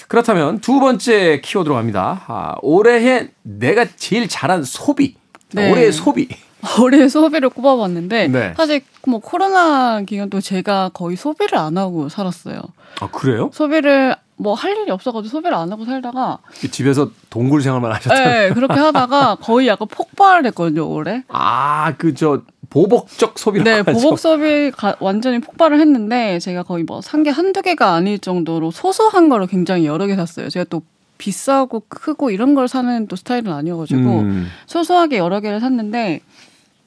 그렇다면 0.09 0.59
두 0.59 0.81
번째 0.81 1.39
키워드로 1.39 1.73
갑니다. 1.75 2.25
아, 2.27 2.55
올해의 2.61 3.29
내가 3.43 3.85
제일 3.95 4.27
잘한 4.27 4.63
소비. 4.63 5.15
네. 5.53 5.71
올해의 5.71 5.91
소비. 5.91 6.27
올해 6.81 7.07
소비를 7.07 7.49
꼽아봤는데 7.49 8.27
네. 8.29 8.53
사실 8.57 8.81
뭐 9.05 9.19
코로나 9.19 10.01
기간 10.01 10.29
도 10.29 10.41
제가 10.41 10.89
거의 10.93 11.15
소비를 11.15 11.57
안 11.57 11.77
하고 11.77 12.09
살았어요. 12.09 12.59
아, 12.99 13.07
그래요? 13.11 13.49
소비를 13.53 14.15
뭐 14.39 14.53
할 14.53 14.75
일이 14.77 14.91
없어가지고 14.91 15.29
소비를 15.31 15.55
안 15.55 15.71
하고 15.71 15.85
살다가 15.85 16.39
집에서 16.71 17.09
동굴 17.29 17.61
생활만 17.61 17.91
하셨다고요? 17.93 18.25
네, 18.25 18.49
그렇게 18.53 18.73
하다가 18.75 19.37
거의 19.41 19.67
약간 19.67 19.87
폭발했거든요 19.87 20.87
올해. 20.87 21.23
아, 21.29 21.93
그 21.97 22.13
저 22.13 22.41
보복적 22.69 23.39
소비라고 23.39 23.69
네, 23.69 23.77
하죠. 23.77 23.93
보복 23.93 24.19
소비 24.19 24.71
가, 24.71 24.95
완전히 24.99 25.39
폭발을 25.39 25.79
했는데 25.79 26.37
제가 26.39 26.63
거의 26.63 26.83
뭐 26.83 26.99
산 27.01 27.23
게 27.23 27.29
한두 27.29 27.61
개가 27.61 27.93
아닐 27.93 28.19
정도로 28.19 28.71
소소한 28.71 29.29
거를 29.29 29.47
굉장히 29.47 29.85
여러 29.85 30.05
개 30.05 30.15
샀어요. 30.15 30.49
제가 30.49 30.65
또 30.69 30.81
비싸고 31.17 31.83
크고 31.87 32.31
이런 32.31 32.55
걸 32.55 32.67
사는 32.67 33.07
또 33.07 33.15
스타일은 33.15 33.51
아니어가지고 33.51 34.19
음. 34.19 34.47
소소하게 34.65 35.17
여러 35.17 35.39
개를 35.39 35.59
샀는데 35.59 36.21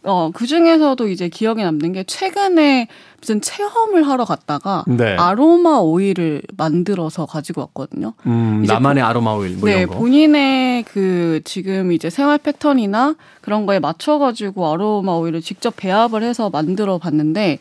어, 0.02 0.30
그 0.32 0.46
중에서도 0.46 1.08
이제 1.08 1.28
기억에 1.28 1.62
남는 1.62 1.92
게 1.92 2.04
최근에 2.04 2.88
무슨 3.20 3.42
체험을 3.42 4.08
하러 4.08 4.24
갔다가 4.24 4.82
네. 4.86 5.14
아로마 5.16 5.76
오일을 5.76 6.40
만들어서 6.56 7.26
가지고 7.26 7.60
왔거든요. 7.62 8.14
음, 8.24 8.64
나만의 8.66 9.02
아로마 9.02 9.32
오일 9.32 9.56
뭐 9.56 9.68
네. 9.68 9.84
본인의 9.84 10.84
그 10.84 11.42
지금 11.44 11.92
이제 11.92 12.08
생활 12.08 12.38
패턴이나 12.38 13.16
그런 13.42 13.66
거에 13.66 13.78
맞춰 13.78 14.18
가지고 14.18 14.72
아로마 14.72 15.12
오일을 15.12 15.42
직접 15.42 15.74
배합을 15.76 16.22
해서 16.22 16.48
만들어 16.48 16.96
봤는데 16.96 17.58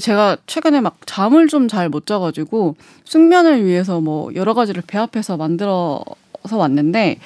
제가 0.00 0.36
최근에 0.46 0.80
막 0.80 0.98
잠을 1.04 1.48
좀 1.48 1.66
잘 1.66 1.88
못 1.88 2.06
자 2.06 2.20
가지고 2.20 2.76
숙면을 3.04 3.64
위해서 3.64 4.00
뭐 4.00 4.32
여러 4.36 4.54
가지를 4.54 4.82
배합해서 4.86 5.36
만들어서 5.36 6.04
왔는데 6.52 7.18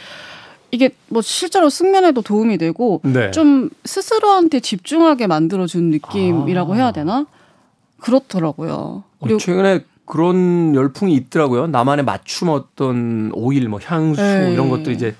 이게 0.77 0.91
뭐 1.09 1.23
실제로 1.23 1.71
숙면에도 1.71 2.21
도움이 2.21 2.59
되고 2.59 3.01
네. 3.03 3.31
좀 3.31 3.71
스스로한테 3.87 4.61
집중하게 4.61 5.27
만들어준 5.27 5.91
느낌이라고 5.91 6.75
아. 6.75 6.77
해야 6.77 6.93
되나? 6.93 7.25
그렇더라고요. 7.99 9.03
어, 9.21 9.37
최근에 9.39 9.85
그런 10.05 10.75
열풍이 10.75 11.15
있더라고요. 11.15 11.67
나만의 11.67 12.05
맞춤 12.05 12.51
어떤 12.51 13.31
오일, 13.33 13.71
뭐 13.71 13.81
향수 13.83 14.21
네. 14.21 14.53
이런 14.53 14.69
것들 14.69 14.93
이제 14.93 15.15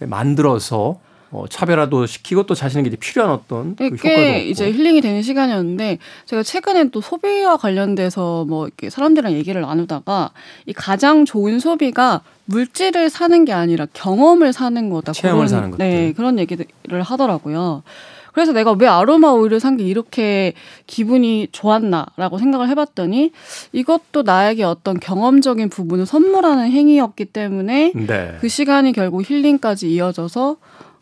만들어서 0.00 1.00
어, 1.32 1.44
차별화도 1.48 2.06
시키고 2.06 2.44
또 2.46 2.54
자신에게 2.54 2.96
필요한 2.96 3.30
어떤 3.32 3.76
그 3.76 3.84
효과도 3.84 4.02
꽤 4.02 4.36
얻고. 4.38 4.48
이제 4.48 4.72
힐링이 4.72 5.00
되는 5.00 5.22
시간이었는데 5.22 5.98
제가 6.26 6.42
최근에 6.42 6.88
또 6.90 7.00
소비와 7.00 7.56
관련돼서 7.56 8.44
뭐 8.48 8.66
이렇게 8.66 8.90
사람들이랑 8.90 9.34
얘기를 9.34 9.60
나누다가 9.60 10.30
이 10.66 10.72
가장 10.72 11.24
좋은 11.24 11.60
소비가 11.60 12.22
물질을 12.46 13.10
사는 13.10 13.44
게 13.44 13.52
아니라 13.52 13.86
경험을 13.92 14.52
사는 14.52 14.90
거다. 14.90 15.12
체험을 15.12 15.46
그런, 15.46 15.48
사는 15.48 15.70
것들. 15.70 15.88
네, 15.88 16.12
그런 16.16 16.38
얘기를 16.40 16.66
하더라고요. 17.02 17.84
그래서 18.32 18.52
내가 18.52 18.72
왜 18.72 18.86
아로마 18.86 19.30
오일을 19.30 19.58
산 19.60 19.76
게 19.76 19.84
이렇게 19.84 20.52
기분이 20.86 21.48
좋았나라고 21.52 22.38
생각을 22.38 22.68
해봤더니 22.68 23.32
이것도 23.72 24.22
나에게 24.22 24.62
어떤 24.64 24.98
경험적인 25.00 25.68
부분을 25.68 26.06
선물하는 26.06 26.70
행위였기 26.70 27.26
때문에 27.26 27.92
네. 27.94 28.36
그 28.40 28.48
시간이 28.48 28.92
결국 28.92 29.28
힐링까지 29.28 29.90
이어져서 29.92 30.56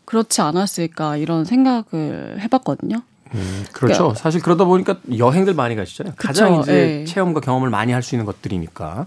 그렇지 0.09 0.41
않았을까 0.41 1.17
이런 1.17 1.45
생각을 1.45 2.39
해봤거든요. 2.41 3.03
음, 3.35 3.65
그렇죠. 3.73 4.15
사실 4.15 4.41
그러다 4.41 4.65
보니까 4.65 4.97
여행들 5.15 5.53
많이 5.53 5.75
가시잖아요. 5.75 6.15
가장 6.17 6.49
그쵸, 6.57 6.61
이제 6.61 7.01
예. 7.01 7.05
체험과 7.05 7.41
경험을 7.41 7.69
많이 7.69 7.91
할 7.91 8.01
수 8.01 8.15
있는 8.15 8.25
것들이니까. 8.25 9.05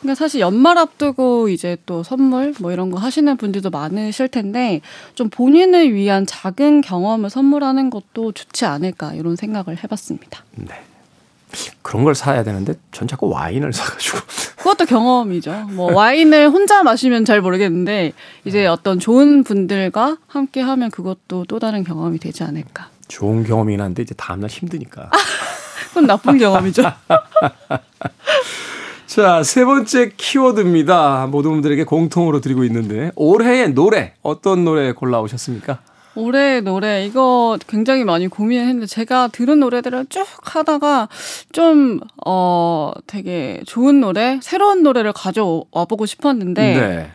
그러니까 0.00 0.14
사실 0.14 0.40
연말 0.40 0.78
앞두고 0.78 1.48
이제 1.48 1.76
또 1.84 2.04
선물 2.04 2.54
뭐 2.60 2.70
이런 2.70 2.92
거 2.92 2.98
하시는 2.98 3.36
분들도 3.36 3.70
많으실 3.70 4.28
텐데 4.28 4.82
좀 5.16 5.30
본인을 5.30 5.92
위한 5.92 6.26
작은 6.26 6.80
경험을 6.82 7.28
선물하는 7.28 7.90
것도 7.90 8.30
좋지 8.30 8.66
않을까 8.66 9.14
이런 9.14 9.34
생각을 9.34 9.82
해봤습니다. 9.82 10.44
네. 10.54 10.74
그런 11.82 12.04
걸 12.04 12.14
사야 12.14 12.42
되는데 12.44 12.74
전 12.92 13.08
자꾸 13.08 13.28
와인을 13.28 13.72
사가지고 13.72 14.18
그것도 14.58 14.84
경험이죠. 14.86 15.68
뭐 15.70 15.92
와인을 15.92 16.50
혼자 16.50 16.82
마시면 16.82 17.24
잘 17.24 17.40
모르겠는데 17.40 18.12
이제 18.44 18.66
어떤 18.66 18.98
좋은 18.98 19.44
분들과 19.44 20.18
함께 20.26 20.60
하면 20.60 20.90
그것도 20.90 21.44
또 21.46 21.58
다른 21.58 21.84
경험이 21.84 22.18
되지 22.18 22.42
않을까. 22.42 22.88
좋은 23.08 23.44
경험이긴 23.44 23.80
한데 23.80 24.02
이제 24.02 24.14
다음날 24.14 24.50
힘드니까. 24.50 25.10
그건 25.88 26.06
나쁜 26.06 26.38
경험이죠. 26.38 26.82
자, 29.06 29.42
세 29.42 29.64
번째 29.64 30.12
키워드입니다. 30.16 31.28
모든 31.30 31.52
분들에게 31.52 31.84
공통으로 31.84 32.40
드리고 32.40 32.64
있는데 32.64 33.12
올해의 33.14 33.72
노래 33.72 34.14
어떤 34.22 34.64
노래 34.64 34.92
골라오셨습니까? 34.92 35.78
올해 36.16 36.60
노래 36.60 37.04
이거 37.06 37.58
굉장히 37.68 38.04
많이 38.04 38.26
고민을 38.26 38.64
했는데 38.64 38.86
제가 38.86 39.28
들은 39.28 39.60
노래들을 39.60 40.06
쭉 40.08 40.26
하다가 40.42 41.08
좀 41.52 42.00
어 42.24 42.92
되게 43.06 43.62
좋은 43.66 44.00
노래, 44.00 44.40
새로운 44.42 44.82
노래를 44.82 45.12
가져와 45.12 45.84
보고 45.88 46.06
싶었는데 46.06 46.62
네. 46.74 47.10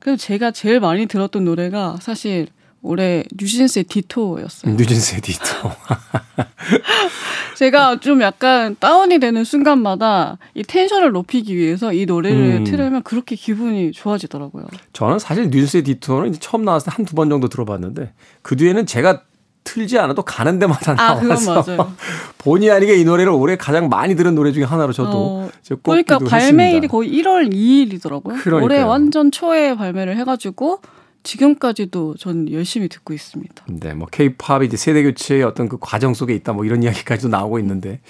그래도 0.00 0.16
제가 0.16 0.50
제일 0.50 0.80
많이 0.80 1.06
들었던 1.06 1.44
노래가 1.44 1.98
사실 2.00 2.48
올해 2.82 3.24
뉴진스의 3.38 3.84
Ditto였어요. 3.84 4.74
뉴진스의 4.74 5.16
Ditto. 5.16 5.76
제가 7.54 8.00
좀 8.00 8.20
약간 8.22 8.76
다운이 8.78 9.18
되는 9.20 9.44
순간마다 9.44 10.38
이 10.54 10.62
텐션을 10.62 11.12
높이기 11.12 11.56
위해서 11.56 11.92
이 11.92 12.06
노래를 12.06 12.56
음. 12.60 12.64
틀으면 12.64 13.02
그렇게 13.02 13.36
기분이 13.36 13.92
좋아지더라고요. 13.92 14.66
저는 14.92 15.18
사실 15.18 15.44
뉴진스의 15.44 15.78
Ditto는 15.78 16.30
이제 16.30 16.38
처음 16.40 16.64
나왔을 16.64 16.90
때 16.90 16.94
한 16.96 17.04
두 17.06 17.14
번 17.14 17.28
정도 17.30 17.48
들어봤는데 17.48 18.12
그 18.42 18.56
뒤에는 18.56 18.86
제가 18.86 19.22
틀지 19.64 19.98
않아도 19.98 20.22
가는 20.22 20.58
데마다 20.58 20.92
아, 20.98 21.14
나와서 21.20 21.64
맞아요. 21.66 21.92
본의 22.38 22.70
아니게 22.70 22.96
이 22.96 23.04
노래를 23.04 23.32
올해 23.32 23.56
가장 23.56 23.88
많이 23.88 24.14
들은 24.14 24.34
노래 24.34 24.52
중에 24.52 24.64
하나로 24.64 24.92
저도 24.92 25.10
어, 25.14 25.50
저 25.62 25.76
그러니까 25.76 26.18
발매일이 26.18 26.74
했습니다. 26.86 26.92
거의 26.92 27.10
1월 27.10 27.50
2일이더라고요. 27.50 28.42
그러니까요. 28.42 28.62
올해 28.62 28.82
완전 28.82 29.30
초에 29.30 29.74
발매를 29.74 30.18
해가지고 30.18 30.80
지금까지도 31.24 32.14
전 32.16 32.50
열심히 32.52 32.88
듣고 32.88 33.12
있습니다. 33.12 33.64
네, 33.68 33.94
뭐 33.94 34.06
K-팝이 34.10 34.66
이제 34.66 34.76
세대 34.76 35.02
교체의 35.02 35.42
어떤 35.42 35.68
그 35.68 35.78
과정 35.80 36.14
속에 36.14 36.34
있다 36.34 36.52
뭐 36.52 36.64
이런 36.64 36.82
이야기까지도 36.84 37.28
나오고 37.28 37.58
있는데 37.58 38.00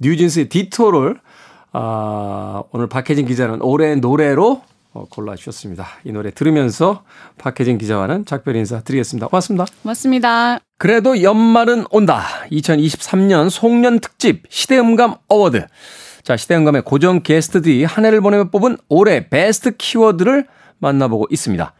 뉴진스의 0.00 0.48
Ditto를 0.48 1.20
아, 1.72 2.62
오늘 2.72 2.88
박혜진 2.88 3.26
기자는 3.26 3.62
올해 3.62 3.94
노래로 3.94 4.62
어, 4.94 5.06
골라주셨습니다. 5.08 5.86
이 6.04 6.12
노래 6.12 6.30
들으면서 6.30 7.04
박혜진 7.38 7.78
기자와는 7.78 8.26
작별 8.26 8.56
인사 8.56 8.80
드리겠습니다. 8.80 9.28
고맙습니다. 9.28 9.64
고맙습니다. 9.82 10.58
그래도 10.76 11.22
연말은 11.22 11.86
온다. 11.90 12.26
2023년 12.50 13.48
송년 13.48 14.00
특집 14.00 14.42
시대음감 14.50 15.14
award. 15.28 15.66
자, 16.22 16.36
시대음감의 16.36 16.82
고정 16.82 17.22
게스트들이 17.22 17.84
한 17.84 18.04
해를 18.04 18.20
보내며 18.20 18.50
뽑은 18.50 18.76
올해 18.88 19.28
베스트 19.28 19.76
키워드를 19.76 20.46
만나보고 20.78 21.26
있습니다. 21.30 21.72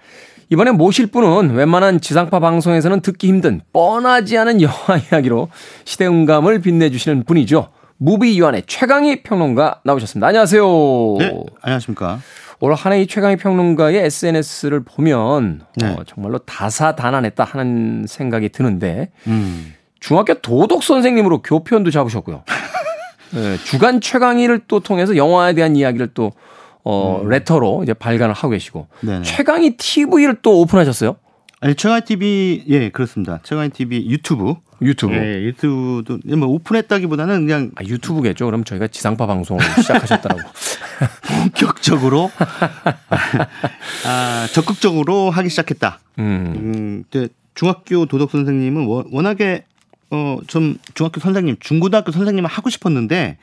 이번에 0.52 0.70
모실 0.70 1.06
분은 1.06 1.54
웬만한 1.54 2.02
지상파 2.02 2.38
방송에서는 2.38 3.00
듣기 3.00 3.26
힘든 3.26 3.62
뻔하지 3.72 4.36
않은 4.36 4.60
영화 4.60 4.98
이야기로 5.10 5.48
시대음감을 5.86 6.60
빛내주시는 6.60 7.24
분이죠. 7.24 7.68
무비 7.96 8.38
유한의 8.38 8.64
최강희 8.66 9.22
평론가 9.22 9.80
나오셨습니다. 9.82 10.26
안녕하세요. 10.26 10.62
네, 11.20 11.32
안녕하십니까. 11.62 12.20
올 12.60 12.74
한해 12.74 13.00
이 13.00 13.06
최강희 13.06 13.36
평론가의 13.36 13.96
SNS를 14.04 14.84
보면 14.84 15.62
네. 15.76 15.86
어, 15.86 16.04
정말로 16.06 16.36
다사다난했다 16.36 17.44
하는 17.44 18.04
생각이 18.06 18.50
드는데 18.50 19.10
음. 19.28 19.72
중학교 20.00 20.34
도덕 20.34 20.82
선생님으로 20.82 21.40
교편도 21.40 21.90
잡으셨고요. 21.90 22.44
네, 23.32 23.56
주간 23.64 24.02
최강희를 24.02 24.64
또 24.68 24.80
통해서 24.80 25.16
영화에 25.16 25.54
대한 25.54 25.76
이야기를 25.76 26.10
또 26.12 26.30
어, 26.84 27.22
레터로 27.26 27.82
이제 27.84 27.94
발간을 27.94 28.34
하고 28.34 28.50
계시고 28.50 28.88
음. 29.02 29.06
네네. 29.06 29.22
최강희 29.22 29.76
TV를 29.76 30.36
또 30.42 30.60
오픈하셨어요. 30.60 31.16
아니 31.60 31.74
최강희 31.76 32.04
TV 32.04 32.64
예 32.68 32.88
그렇습니다. 32.90 33.38
최강희 33.44 33.70
TV 33.70 34.06
유튜브. 34.10 34.54
유튜브. 34.80 35.14
예 35.14 35.42
유튜브도 35.44 36.18
뭐 36.36 36.48
오픈했다기보다는 36.48 37.46
그냥 37.46 37.70
아, 37.76 37.84
유튜브겠죠. 37.84 38.46
그럼 38.46 38.64
저희가 38.64 38.88
지상파 38.88 39.26
방송을 39.26 39.62
시작하셨다라고. 39.80 40.40
본격적으로 41.28 42.30
아 44.06 44.48
적극적으로 44.52 45.30
하기 45.30 45.48
시작했다. 45.48 46.00
음. 46.18 47.04
음, 47.14 47.28
중학교 47.54 48.06
도덕 48.06 48.30
선생님은 48.30 48.86
워- 48.86 49.04
워낙에 49.10 49.64
어 50.10 50.38
좀 50.46 50.76
중학교 50.94 51.20
선생님, 51.20 51.56
중고등학교 51.60 52.12
선생님을 52.12 52.48
하고 52.50 52.68
싶었는데 52.70 53.38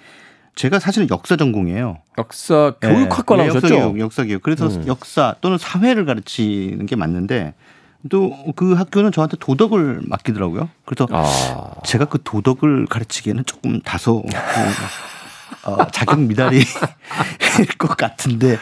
제가 0.55 0.79
사실은 0.79 1.07
역사 1.09 1.35
전공이에요. 1.35 1.97
역사 2.17 2.73
교육학과 2.81 3.35
예, 3.35 3.47
나오셨죠? 3.47 3.67
역사 3.67 3.69
교육, 3.69 3.99
역사 3.99 4.23
교육. 4.23 4.43
그래서 4.43 4.67
음. 4.67 4.87
역사 4.87 5.35
또는 5.41 5.57
사회를 5.57 6.05
가르치는 6.05 6.85
게 6.85 6.95
맞는데 6.95 7.53
또 8.09 8.31
그 8.55 8.73
학교는 8.73 9.11
저한테 9.11 9.37
도덕을 9.39 10.01
맡기더라고요. 10.03 10.69
그래서 10.85 11.07
아. 11.11 11.73
제가 11.85 12.05
그 12.05 12.19
도덕을 12.23 12.85
가르치기에는 12.87 13.45
조금 13.45 13.81
다소 13.81 14.23
어, 15.63 15.71
어, 15.71 15.87
자격 15.91 16.19
미달이 16.21 16.61
일것 17.59 17.97
같은데 17.97 18.57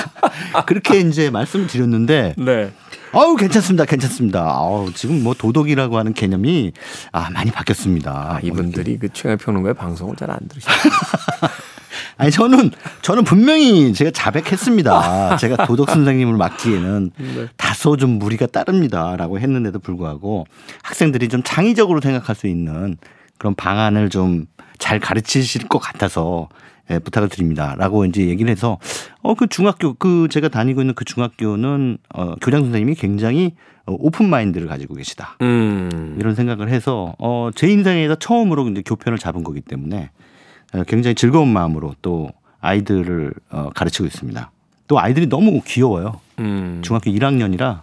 그렇게 0.66 1.00
이제 1.00 1.30
말씀을 1.30 1.66
드렸는데 1.66 2.34
네. 2.36 2.72
아우 3.16 3.36
괜찮습니다, 3.36 3.84
괜찮습니다. 3.84 4.42
아우 4.42 4.92
지금 4.92 5.22
뭐 5.22 5.34
도덕이라고 5.34 5.96
하는 5.98 6.12
개념이 6.12 6.72
아 7.12 7.30
많이 7.30 7.50
바뀌었습니다. 7.50 8.10
아, 8.10 8.40
이분들이 8.42 8.98
그 8.98 9.08
최강희 9.12 9.36
평론가의 9.38 9.74
방송을 9.74 10.16
잘 10.16 10.30
안 10.30 10.38
들으시죠. 10.48 10.72
아니 12.18 12.30
저는 12.30 12.70
저는 13.02 13.24
분명히 13.24 13.92
제가 13.94 14.10
자백했습니다. 14.10 15.36
제가 15.38 15.66
도덕 15.66 15.90
선생님을 15.90 16.36
맡기에는 16.36 17.10
다소 17.56 17.96
좀 17.96 18.18
무리가 18.18 18.46
따릅니다라고 18.46 19.38
했는데도 19.38 19.78
불구하고 19.78 20.46
학생들이 20.82 21.28
좀 21.28 21.42
창의적으로 21.42 22.00
생각할 22.00 22.36
수 22.36 22.46
있는 22.46 22.96
그런 23.38 23.54
방안을 23.54 24.10
좀 24.10 24.46
잘 24.78 25.00
가르치실 25.00 25.68
것 25.68 25.78
같아서 25.78 26.48
예, 26.90 26.98
부탁을 26.98 27.28
드립니다라고 27.28 28.04
이제 28.04 28.26
얘기를 28.26 28.50
해서 28.50 28.78
어 29.22 29.34
그 29.34 29.46
중학교 29.48 29.94
그 29.94 30.28
제가 30.30 30.48
다니고 30.48 30.80
있는 30.80 30.94
그 30.94 31.04
중학교는 31.04 31.98
어 32.14 32.34
교장 32.36 32.62
선생님이 32.62 32.94
굉장히 32.94 33.52
어, 33.86 33.94
오픈 33.98 34.28
마인드를 34.28 34.66
가지고 34.66 34.94
계시다. 34.94 35.36
음. 35.42 36.16
이런 36.18 36.34
생각을 36.34 36.68
해서 36.68 37.14
어, 37.18 37.50
제 37.54 37.68
인생에서 37.68 38.16
처음으로 38.16 38.68
이제 38.68 38.82
교편을 38.84 39.18
잡은 39.18 39.42
거기 39.44 39.60
때문에 39.60 40.10
어, 40.74 40.82
굉장히 40.84 41.14
즐거운 41.14 41.52
마음으로 41.52 41.94
또 42.02 42.30
아이들을 42.60 43.32
어, 43.50 43.70
가르치고 43.74 44.06
있습니다. 44.06 44.50
또 44.88 45.00
아이들이 45.00 45.28
너무 45.28 45.60
귀여워요. 45.64 46.20
음. 46.38 46.80
중학교 46.82 47.10
1학년이라 47.10 47.80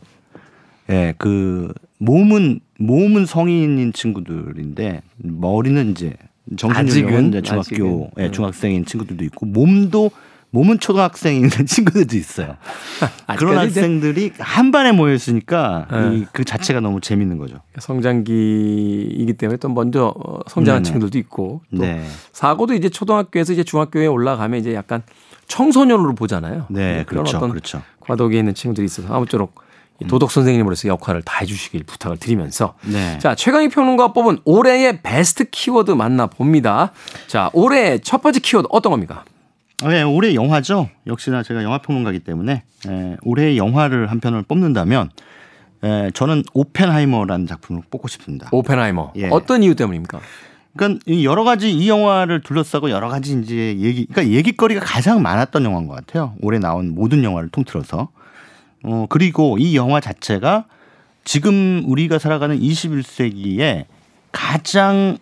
예, 0.89 1.13
그 1.17 1.73
몸은 1.99 2.59
몸은 2.79 3.25
성인인 3.25 3.93
친구들인데 3.93 5.01
머리는 5.17 5.91
이제 5.91 6.15
정신연령은? 6.57 7.29
이제 7.29 7.41
중학교. 7.41 8.09
예, 8.19 8.31
중학생인 8.31 8.85
친구들도 8.85 9.23
있고 9.25 9.45
몸도 9.45 10.11
몸은 10.51 10.79
초등학생인 10.79 11.49
친구들도 11.65 12.15
있어요. 12.15 12.57
그런 13.39 13.67
이제 13.67 13.79
학생들이 13.81 14.33
한 14.37 14.71
반에 14.71 14.91
모여 14.91 15.13
있으니까 15.15 15.87
네. 15.91 16.17
이 16.19 16.25
그 16.31 16.43
자체가 16.45 16.79
너무 16.79 17.01
재밌는 17.01 17.37
거죠. 17.39 17.57
성장기이기 17.79 19.33
때문에 19.33 19.57
또 19.57 19.69
먼저 19.69 20.13
어, 20.15 20.39
성장한 20.47 20.83
네네. 20.83 20.91
친구들도 20.91 21.17
있고 21.19 21.61
또 21.75 21.81
네. 21.81 22.05
사고도 22.33 22.73
이제 22.75 22.89
초등학교에서 22.89 23.53
이제 23.53 23.63
중학교에 23.63 24.05
올라가면 24.07 24.59
이제 24.59 24.73
약간 24.73 25.01
청소년으로 25.47 26.13
보잖아요. 26.15 26.67
네, 26.69 27.03
그런 27.07 27.23
그렇죠. 27.23 27.37
어떤 27.37 27.49
그렇죠. 27.49 27.81
과도기에 28.01 28.39
있는 28.39 28.53
친구들이 28.53 28.85
있어서 28.85 29.13
아무쪼록 29.13 29.55
이 29.55 29.62
도덕 30.07 30.31
선생님으로서 30.31 30.87
역할을 30.87 31.21
다 31.21 31.39
해주시길 31.41 31.83
부탁을 31.83 32.17
드리면서 32.17 32.75
네. 32.85 33.17
자 33.19 33.35
최강희 33.35 33.69
평론가 33.69 34.13
뽑은 34.13 34.39
올해의 34.45 35.01
베스트 35.01 35.49
키워드 35.49 35.91
만나 35.91 36.27
봅니다. 36.27 36.91
자 37.27 37.49
올해 37.53 37.97
첫 37.99 38.21
번째 38.21 38.39
키워드 38.39 38.67
어떤 38.71 38.91
겁니까? 38.91 39.23
네, 39.83 40.01
올해 40.03 40.33
영화죠. 40.33 40.89
역시나 41.07 41.43
제가 41.43 41.63
영화 41.63 41.79
평론가이기 41.79 42.19
때문에 42.19 42.63
에, 42.87 43.17
올해 43.23 43.57
영화를 43.57 44.09
한 44.09 44.19
편을 44.19 44.43
뽑는다면 44.43 45.09
에, 45.83 46.11
저는 46.11 46.43
오펜하이머라는 46.53 47.47
작품을 47.47 47.83
뽑고 47.89 48.07
싶습니다. 48.07 48.47
오펜하이머 48.51 49.13
예. 49.17 49.27
어떤 49.29 49.63
이유 49.63 49.75
때문입니까? 49.75 50.19
그러니까 50.75 51.01
이 51.05 51.25
여러 51.25 51.43
가지 51.43 51.71
이 51.71 51.87
영화를 51.89 52.41
둘러싸고 52.41 52.89
여러 52.89 53.09
가지 53.09 53.39
이제 53.39 53.75
얘기, 53.77 54.05
그러니까 54.07 54.35
얘기거리가 54.35 54.81
가장 54.83 55.21
많았던 55.21 55.65
영화인 55.65 55.87
것 55.87 55.95
같아요. 55.95 56.33
올해 56.41 56.59
나온 56.59 56.95
모든 56.95 57.23
영화를 57.23 57.49
통틀어서. 57.49 58.09
어 58.83 59.05
그리고 59.09 59.57
이 59.57 59.75
영화 59.75 59.99
자체가 59.99 60.65
지금 61.23 61.83
우리가 61.85 62.19
살아가는 62.19 62.59
21세기에 62.59 63.85
가장 64.31 65.17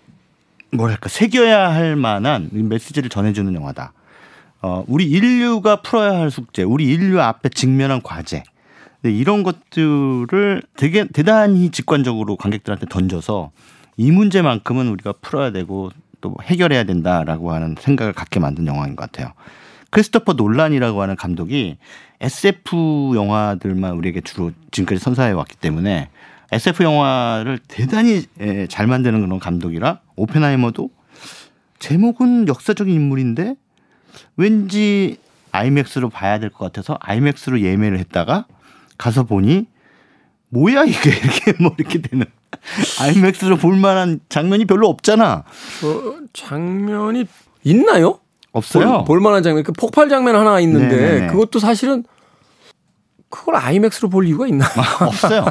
뭐랄까 0.71 1.10
새겨야 1.10 1.71
할 1.71 1.95
만한 1.95 2.50
메시지를 2.52 3.10
전해주는 3.10 3.54
영화다. 3.54 3.93
어 4.62 4.84
우리 4.88 5.06
인류가 5.06 5.78
풀어야 5.78 6.19
할 6.19 6.32
숙제, 6.32 6.63
우리 6.63 6.86
인류 6.86 7.21
앞에 7.21 7.50
직면한 7.50 8.02
과제. 8.02 8.43
네, 9.04 9.12
이런 9.12 9.41
것들을 9.41 10.62
되게 10.78 11.08
대단히 11.08 11.71
직관적으로 11.71 12.36
관객들한테 12.36 12.86
던져서 12.88 13.52
이 13.97 14.12
문제만큼은 14.12 14.88
우리가 14.89 15.13
풀어야 15.21 15.52
되고 15.52 15.89
또 16.21 16.36
해결해야 16.43 16.84
된다라고 16.84 17.52
하는 17.52 17.76
생각을 17.80 18.13
갖게 18.13 18.39
만든 18.39 18.67
영화인 18.67 18.95
것 18.95 19.12
같아요. 19.12 19.34
크리스토퍼 19.91 20.34
놀란이라고 20.34 21.01
하는 21.01 21.15
감독이 21.15 21.77
SF 22.21 23.12
영화들만 23.15 23.93
우리에게 23.93 24.21
주로 24.21 24.51
지금까지 24.71 25.04
선사해 25.04 25.32
왔기 25.32 25.58
때문에 25.58 26.10
SF 26.51 26.84
영화를 26.84 27.60
대단히 27.67 28.23
예, 28.41 28.67
잘 28.67 28.88
만드는 28.88 29.21
그런 29.21 29.39
감독이라 29.39 29.99
오펜하이머도 30.15 30.89
제목은 31.80 32.47
역사적인 32.47 32.93
인물인데 32.93 33.56
왠지 34.38 35.17
아이맥스로 35.51 36.10
봐야 36.10 36.39
될 36.39 36.49
것 36.49 36.60
같아서 36.65 36.97
아이맥스로 37.01 37.62
예매를 37.62 37.99
했다가 37.99 38.45
가서 38.97 39.23
보니 39.23 39.67
뭐야 40.49 40.84
이게 40.84 41.10
이렇게 41.15 41.54
뭐 41.62 41.73
이렇게 41.77 42.01
되는 42.01 42.25
아이맥스로 42.99 43.58
볼 43.58 43.75
만한 43.77 44.19
장면이 44.30 44.65
별로 44.65 44.88
없잖아. 44.89 45.43
어, 45.84 46.17
장면이 46.34 47.25
있나요? 47.63 48.19
없어요. 48.51 49.03
볼, 49.03 49.05
볼만한 49.05 49.43
장면, 49.43 49.63
그 49.63 49.71
폭발 49.71 50.09
장면 50.09 50.35
하나 50.35 50.59
있는데 50.59 50.95
네네네. 50.95 51.27
그것도 51.27 51.59
사실은 51.59 52.03
그걸 53.29 53.55
아이맥스로 53.55 54.09
볼 54.09 54.27
이유가 54.27 54.45
있나? 54.47 54.65
없어요. 54.99 55.45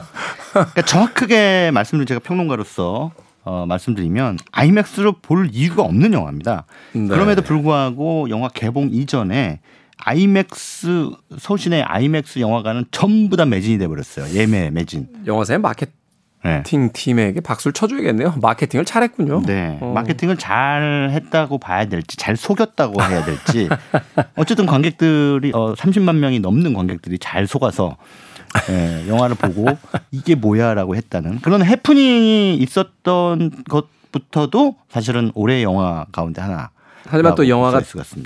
그러니까 0.52 0.82
정확하게 0.82 1.70
말씀을 1.72 2.04
제가 2.06 2.20
평론가로서 2.20 3.12
어, 3.42 3.64
말씀드리면 3.66 4.38
아이맥스로 4.52 5.12
볼 5.22 5.48
이유가 5.50 5.82
없는 5.82 6.12
영화입니다. 6.12 6.66
네. 6.92 7.08
그럼에도 7.08 7.40
불구하고 7.42 8.28
영화 8.28 8.48
개봉 8.48 8.90
이전에 8.92 9.60
아이맥스 9.96 11.10
서울시내 11.38 11.82
아이맥스 11.82 12.38
영화관은 12.38 12.84
전부 12.90 13.36
다 13.36 13.46
매진이 13.46 13.78
돼 13.78 13.88
버렸어요. 13.88 14.34
예매 14.34 14.70
매진. 14.70 15.08
영화사의 15.26 15.60
마케팅 15.60 15.92
마케팅 16.42 16.90
팀에게 16.92 17.40
박수를 17.40 17.72
쳐줘야겠네요. 17.72 18.34
마케팅을 18.40 18.84
잘했군요. 18.84 19.42
네. 19.44 19.78
어. 19.80 19.92
마케팅을 19.94 20.36
잘 20.36 21.10
했다고 21.12 21.58
봐야 21.58 21.84
될지, 21.86 22.16
잘 22.16 22.36
속였다고 22.36 23.02
해야 23.02 23.24
될지. 23.24 23.68
어쨌든 24.36 24.66
관객들이, 24.66 25.52
어, 25.54 25.74
30만 25.74 26.16
명이 26.16 26.40
넘는 26.40 26.72
관객들이 26.72 27.18
잘 27.18 27.46
속아서, 27.46 27.96
예, 28.70 29.06
영화를 29.08 29.36
보고 29.36 29.66
이게 30.10 30.34
뭐야라고 30.34 30.96
했다는 30.96 31.40
그런 31.40 31.64
해프닝이 31.64 32.56
있었던 32.56 33.52
것부터도 33.68 34.76
사실은 34.88 35.30
올해의 35.34 35.62
영화 35.62 36.04
가운데 36.10 36.40
하나. 36.40 36.70
하지만 37.06 37.34
또 37.34 37.48
영화가. 37.48 37.80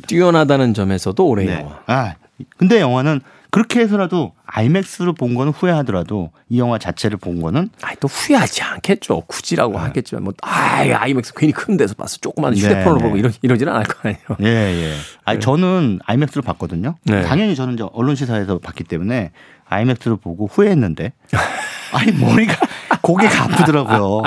뛰어나다는 0.06 0.72
점에서도 0.74 1.26
올해 1.26 1.46
네. 1.46 1.60
영화. 1.60 1.78
아, 1.86 2.14
근데 2.56 2.80
영화는 2.80 3.20
그렇게 3.54 3.78
해서라도 3.78 4.32
아이맥스로 4.46 5.12
본 5.12 5.36
거는 5.36 5.52
후회하더라도 5.52 6.32
이 6.48 6.58
영화 6.58 6.76
자체를 6.76 7.18
본 7.18 7.40
거는 7.40 7.70
아니 7.82 7.96
또 8.00 8.08
후회하지 8.08 8.62
않겠죠. 8.62 9.22
굳이라고 9.28 9.78
하겠지만 9.78 10.24
뭐 10.24 10.34
아이 10.42 10.92
아이맥스 10.92 11.32
괜히 11.36 11.52
큰 11.52 11.76
데서 11.76 11.94
봤어. 11.94 12.16
조그만 12.16 12.52
네, 12.54 12.60
휴대폰으로 12.60 12.96
네. 12.96 13.02
보고 13.04 13.16
이러 13.16 13.30
이러지는 13.42 13.72
않을 13.72 13.84
거 13.86 14.08
아니에요. 14.08 14.24
예, 14.42 14.46
예. 14.46 14.94
아니, 15.24 15.38
저는 15.38 16.00
아이맥스로 16.04 16.42
봤거든요. 16.42 16.96
네. 17.04 17.22
당연히 17.22 17.54
저는 17.54 17.74
이제 17.74 17.84
언론 17.92 18.16
시사에서 18.16 18.58
봤기 18.58 18.82
때문에 18.82 19.30
아이맥스로 19.68 20.16
보고 20.16 20.48
후회했는데. 20.48 21.12
아니, 21.94 22.10
머리가, 22.10 22.56
고개가 23.02 23.44
아프더라고요. 23.44 24.22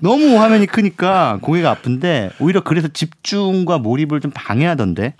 너무 0.00 0.40
화면이 0.40 0.66
크니까 0.66 1.38
고개가 1.40 1.70
아픈데 1.70 2.30
오히려 2.40 2.64
그래서 2.64 2.88
집중과 2.88 3.78
몰입을 3.78 4.18
좀 4.20 4.32
방해하던데. 4.34 5.14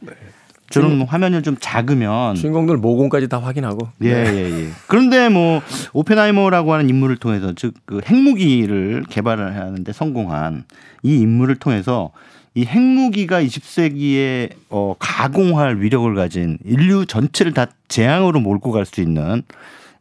저는 0.70 0.98
뭐 0.98 1.06
화면이 1.06 1.42
좀 1.42 1.56
작으면 1.58 2.36
주인공들 2.36 2.76
모공까지 2.76 3.28
다 3.28 3.38
확인하고. 3.38 3.88
예, 4.04 4.08
예, 4.08 4.50
예. 4.64 4.68
그런데 4.86 5.28
뭐 5.28 5.60
오펜하이머라고 5.92 6.72
하는 6.72 6.88
인물을 6.88 7.16
통해서 7.16 7.52
즉 7.54 7.74
그 7.84 8.00
핵무기를 8.06 9.04
개발을 9.10 9.56
하는데 9.56 9.92
성공한 9.92 10.64
이 11.02 11.16
인물을 11.20 11.56
통해서 11.56 12.12
이 12.54 12.64
핵무기가 12.64 13.42
20세기에 13.42 14.50
어 14.70 14.94
가공할 14.98 15.80
위력을 15.80 16.12
가진 16.14 16.58
인류 16.64 17.04
전체를 17.06 17.52
다 17.52 17.66
재앙으로 17.88 18.38
몰고 18.40 18.70
갈 18.70 18.84
수 18.86 19.00
있는 19.00 19.42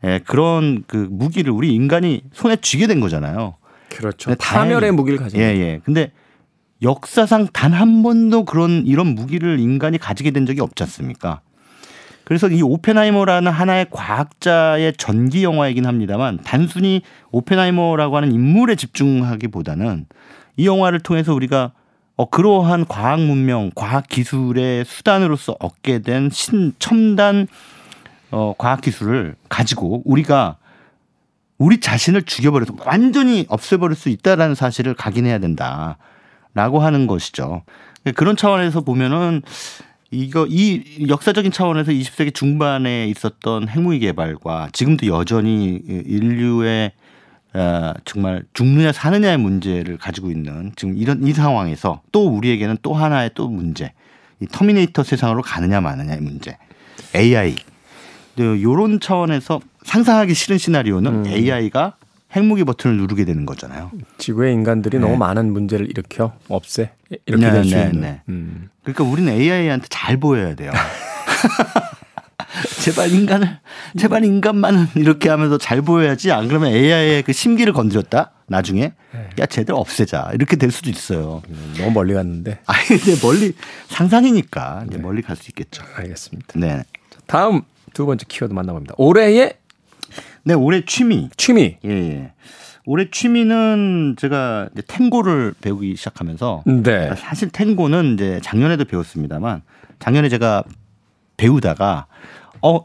예, 0.04 0.20
그런 0.26 0.84
그 0.88 1.08
무기를 1.10 1.52
우리 1.52 1.74
인간이 1.74 2.22
손에 2.32 2.56
쥐게 2.58 2.88
된 2.88 3.00
거잖아요. 3.00 3.56
그렇죠. 3.90 4.34
파멸의 4.40 4.92
무기를 4.92 5.18
가진. 5.20 5.40
예, 5.40 5.46
예. 5.46 5.82
근데 5.84 6.12
역사상 6.82 7.48
단 7.54 7.74
한 7.74 8.04
번도 8.04 8.46
그런 8.46 8.86
이런 8.86 9.08
무기를 9.08 9.60
인간이 9.60 9.98
가지게 9.98 10.32
된 10.32 10.46
적이 10.46 10.62
없지 10.62 10.84
않습니까? 10.84 11.42
그래서 12.24 12.48
이 12.48 12.62
오펜하이머라는 12.62 13.52
하나의 13.52 13.88
과학자의 13.90 14.94
전기 14.98 15.44
영화이긴 15.44 15.86
합니다만 15.86 16.40
단순히 16.44 17.02
오펜하이머라고 17.32 18.16
하는 18.18 18.32
인물에 18.32 18.76
집중하기보다는 18.76 20.06
이 20.58 20.68
영화를 20.68 21.00
통해서 21.00 21.34
우리가 21.34 21.72
어 22.16 22.30
그러한 22.30 22.86
과학 22.88 23.22
문명, 23.22 23.72
과학 23.76 24.08
기술의 24.08 24.86
수단으로서 24.86 25.56
얻게 25.60 26.00
된 26.00 26.30
신첨단 26.30 27.48
어 28.32 28.54
과학 28.58 28.82
기술을 28.82 29.36
가지고 29.48 30.02
우리가 30.06 30.58
우리 31.58 31.80
자신을 31.80 32.24
죽여버려서 32.24 32.76
완전히 32.86 33.46
없애버릴 33.50 33.96
수 33.96 34.10
있다라는 34.10 34.54
사실을 34.56 34.94
각인해야 34.94 35.40
된다 35.40 35.98
라고 36.54 36.80
하는 36.80 37.08
것이죠. 37.08 37.64
그런 38.16 38.36
차원에서 38.36 38.82
보면은 38.82 39.42
이거 40.12 40.48
이 40.50 41.08
역사적인 41.08 41.52
차원에서 41.52 41.92
20세기 41.92 42.34
중반에 42.34 43.08
있었던 43.08 43.70
핵무기 43.70 44.00
개발과 44.00 44.70
지금도 44.74 45.08
여전히 45.08 45.80
인류의 45.86 46.92
어, 47.54 47.94
정말 48.06 48.44
죽느냐 48.54 48.92
사느냐의 48.92 49.38
문제를 49.38 49.98
가지고 49.98 50.30
있는 50.30 50.72
지금 50.76 50.96
이런 50.98 51.26
이 51.26 51.34
상황에서 51.34 52.02
또 52.12 52.28
우리에게는 52.28 52.78
또 52.82 52.94
하나의 52.94 53.32
또 53.34 53.48
문제. 53.48 53.92
이 54.40 54.48
터미네이터 54.48 55.04
세상으로 55.04 55.42
가느냐 55.42 55.82
마느냐의 55.82 56.22
문제. 56.22 56.58
AI 57.16 57.56
요런 58.40 59.00
차원에서 59.00 59.60
상상하기 59.84 60.34
싫은 60.34 60.58
시나리오는 60.58 61.26
AI가 61.26 61.96
핵무기 62.36 62.64
버튼을 62.64 62.98
누르게 62.98 63.26
되는 63.26 63.46
거잖아요. 63.46 63.92
지구의 64.18 64.54
인간들이 64.54 64.98
네. 64.98 65.04
너무 65.04 65.18
많은 65.18 65.52
문제를 65.52 65.90
일으켜 65.90 66.34
없애 66.48 66.92
이렇게 67.26 67.46
네, 67.46 67.52
될수 67.52 67.76
네, 67.76 67.84
있는. 67.86 68.02
네. 68.02 68.22
음. 68.30 68.70
그러니까 68.84 69.04
우리는 69.04 69.32
AI한테 69.34 69.88
잘 69.90 70.18
보여야 70.18 70.56
돼요. 70.56 70.72
제발 72.84 73.12
인간을, 73.12 73.60
제발 73.98 74.26
인간만은 74.26 74.88
이렇게 74.96 75.30
하면서 75.30 75.58
잘 75.58 75.82
보여야지. 75.82 76.32
안 76.32 76.48
그러면 76.48 76.72
AI의 76.72 77.24
그 77.24 77.32
심기를 77.34 77.74
건드렸다. 77.74 78.32
나중에 78.48 78.94
야 79.40 79.46
쟤들 79.46 79.76
없애자 79.76 80.32
이렇게 80.34 80.56
될 80.56 80.72
수도 80.72 80.90
있어요. 80.90 81.44
음, 81.50 81.76
너무 81.78 81.92
멀리 81.92 82.14
갔는데. 82.16 82.60
아니 82.66 82.88
근데 82.88 83.16
멀리 83.22 83.54
상상이니까 83.90 84.86
이제 84.90 84.98
멀리 84.98 85.22
갈 85.22 85.36
수 85.36 85.50
있겠죠. 85.52 85.84
알겠습니다. 85.96 86.54
네, 86.60 86.84
다음 87.28 87.62
두 87.94 88.06
번째 88.08 88.26
키워드 88.28 88.54
만나봅니다. 88.54 88.96
올해의 88.98 89.54
네 90.50 90.56
올해 90.56 90.84
취미. 90.84 91.30
취미. 91.38 91.78
예, 91.86 91.90
예. 91.90 92.34
올해 92.88 93.12
취미는 93.12 94.16
제가 94.18 94.70
이제 94.74 94.82
탱고를 94.88 95.54
배우기 95.62 95.96
시작하면서 95.96 96.64
네. 96.66 97.14
사실 97.18 97.50
탱고는 97.50 98.16
이제 98.16 98.40
작년에도 98.42 98.84
배웠습니다만 98.86 99.62
작년에 100.00 100.28
제가 100.28 100.64
배우다가 101.38 102.08
어 102.64 102.84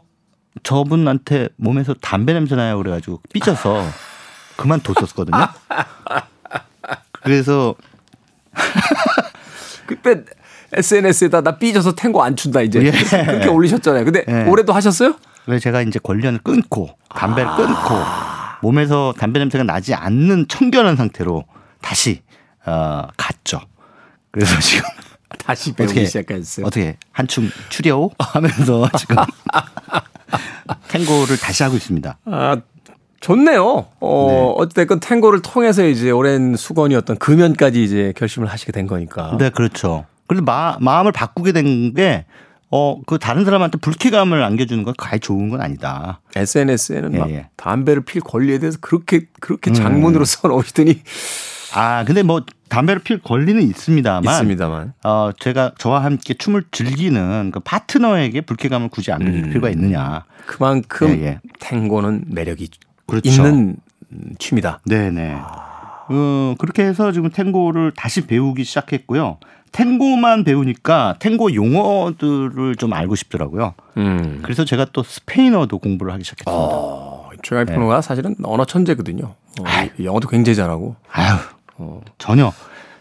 저분한테 0.61 1.49
몸에서 1.55 1.95
담배 1.95 2.33
냄새 2.33 2.55
나요 2.55 2.77
그래가지고 2.77 3.21
삐져서 3.33 3.83
그만뒀었거든요. 4.57 5.47
그래서 7.23 7.73
그때 9.87 10.23
SNS에다 10.71 11.41
나 11.41 11.57
삐져서 11.57 11.95
탱고 11.95 12.21
안 12.21 12.35
춘다 12.35 12.61
이제 12.61 12.79
예. 12.83 12.91
그렇게 13.25 13.47
올리셨잖아요. 13.47 14.05
근데 14.05 14.23
예. 14.27 14.43
올해도 14.43 14.71
하셨어요? 14.71 15.15
왜 15.47 15.59
제가 15.59 15.81
이제 15.81 15.99
권련을 16.01 16.39
끊고 16.39 16.89
담배를 17.09 17.49
끊고 17.55 17.95
몸에서 18.61 19.13
담배 19.17 19.39
냄새가 19.39 19.63
나지 19.63 19.93
않는 19.93 20.47
청결한 20.47 20.95
상태로 20.95 21.45
다시 21.81 22.21
어, 22.65 23.03
갔죠. 23.17 23.61
그래서 24.31 24.57
지금 24.61 24.83
다시 25.37 25.73
배우기 25.73 25.91
어떻게 25.91 26.05
시작했어요. 26.05 26.65
어떻게 26.65 26.97
한춤 27.11 27.49
추려오 27.69 28.11
하면서 28.17 28.89
지금 28.97 29.17
탱고를 30.89 31.37
다시 31.37 31.63
하고 31.63 31.75
있습니다. 31.75 32.17
아, 32.25 32.57
좋네요. 33.19 33.87
어, 33.99 34.27
네. 34.29 34.53
어쨌든 34.57 34.99
탱고를 34.99 35.41
통해서 35.41 35.85
이제 35.85 36.09
오랜 36.11 36.55
수건이었던 36.55 37.17
금연까지 37.17 37.83
이제 37.83 38.13
결심을 38.15 38.47
하시게 38.47 38.71
된 38.71 38.87
거니까. 38.87 39.35
네, 39.37 39.49
그렇죠. 39.49 40.05
그래서 40.27 40.43
마, 40.43 40.77
마음을 40.79 41.11
바꾸게 41.11 41.51
된 41.51 41.93
게 41.93 42.25
어, 42.75 42.99
그 43.05 43.17
다른 43.17 43.45
사람한테 43.45 43.77
불쾌감을 43.77 44.43
안겨주는 44.43 44.83
건 44.83 44.93
과히 44.97 45.21
좋은 45.21 45.47
건 45.47 45.61
아니다. 45.61 46.19
SNS에는 46.35 47.13
예, 47.13 47.17
막 47.17 47.29
예. 47.29 47.47
담배를 47.55 48.03
필 48.03 48.19
권리에 48.19 48.59
대해서 48.59 48.77
그렇게 48.81 49.27
그렇게 49.39 49.71
장문으로 49.71 50.25
써놓으시더니 50.25 51.01
아, 51.73 52.03
근데 52.03 52.21
뭐 52.21 52.41
담배를 52.67 53.01
필 53.01 53.21
권리는 53.21 53.61
있습니다만 53.61 54.33
있습니다만. 54.33 54.93
어, 55.05 55.31
제가 55.39 55.71
저와 55.77 56.03
함께 56.03 56.33
춤을 56.33 56.65
즐기는 56.71 57.51
그 57.51 57.61
파트너에게 57.61 58.41
불쾌감을 58.41 58.89
굳이 58.89 59.13
안겨줄 59.13 59.45
음. 59.45 59.49
필요가 59.49 59.69
있느냐. 59.69 60.25
그만큼 60.45 61.17
예, 61.19 61.25
예. 61.25 61.39
탱고는 61.59 62.25
매력이 62.27 62.71
그렇죠. 63.07 63.29
있는 63.29 63.77
취미다. 64.37 64.81
네네. 64.85 65.37
어, 66.09 66.55
그렇게 66.59 66.83
해서 66.83 67.13
지금 67.13 67.29
탱고를 67.29 67.93
다시 67.95 68.27
배우기 68.27 68.65
시작했고요. 68.65 69.37
탱고만 69.75 70.45
배우니까 70.45 71.15
탱고 71.19 71.53
용어들을 71.53 72.75
좀 72.77 72.93
알고 72.93 73.15
싶더라고요. 73.15 73.73
음. 73.97 74.39
그래서 74.41 74.63
제가 74.63 74.85
또 74.93 75.03
스페인어도 75.03 75.79
공부를 75.79 76.13
하기 76.13 76.23
시작했습니다. 76.23 76.51
어, 76.53 77.29
조이프노가 77.41 78.01
사실은 78.01 78.35
언어 78.43 78.63
천재거든요. 78.63 79.25
어, 79.25 79.63
영어도 80.03 80.29
굉장히 80.29 80.55
잘하고. 80.55 80.95
아유, 81.11 81.35
전혀. 82.17 82.53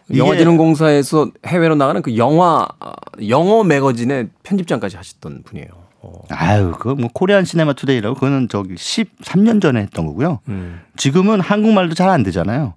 이게- 0.09 0.19
영화진흥공사에서 0.19 1.31
해외로 1.47 1.77
나가는 1.77 2.03
그 2.03 2.17
영화 2.17 2.67
아, 2.81 2.93
영어 3.29 3.63
매거진의 3.65 4.29
편집장까지 4.43 4.97
하셨던 4.97 5.45
분이에요. 5.45 5.69
어. 6.03 6.13
아유, 6.31 6.73
그거 6.73 6.95
뭐 6.97 7.09
코리안 7.15 7.45
시네마 7.45 7.73
투데이라고 7.75 8.15
그거는 8.17 8.49
저기 8.51 8.75
13년 8.75 9.63
전에 9.63 9.81
했던 9.81 10.07
거고요. 10.07 10.41
음. 10.49 10.81
지금은 10.97 11.41
한국말도 11.41 11.95
잘 11.95 12.11
안 12.11 12.23
되잖아요. 12.25 12.75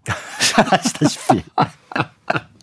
잘 0.53 0.65
아시다시피. 0.71 1.41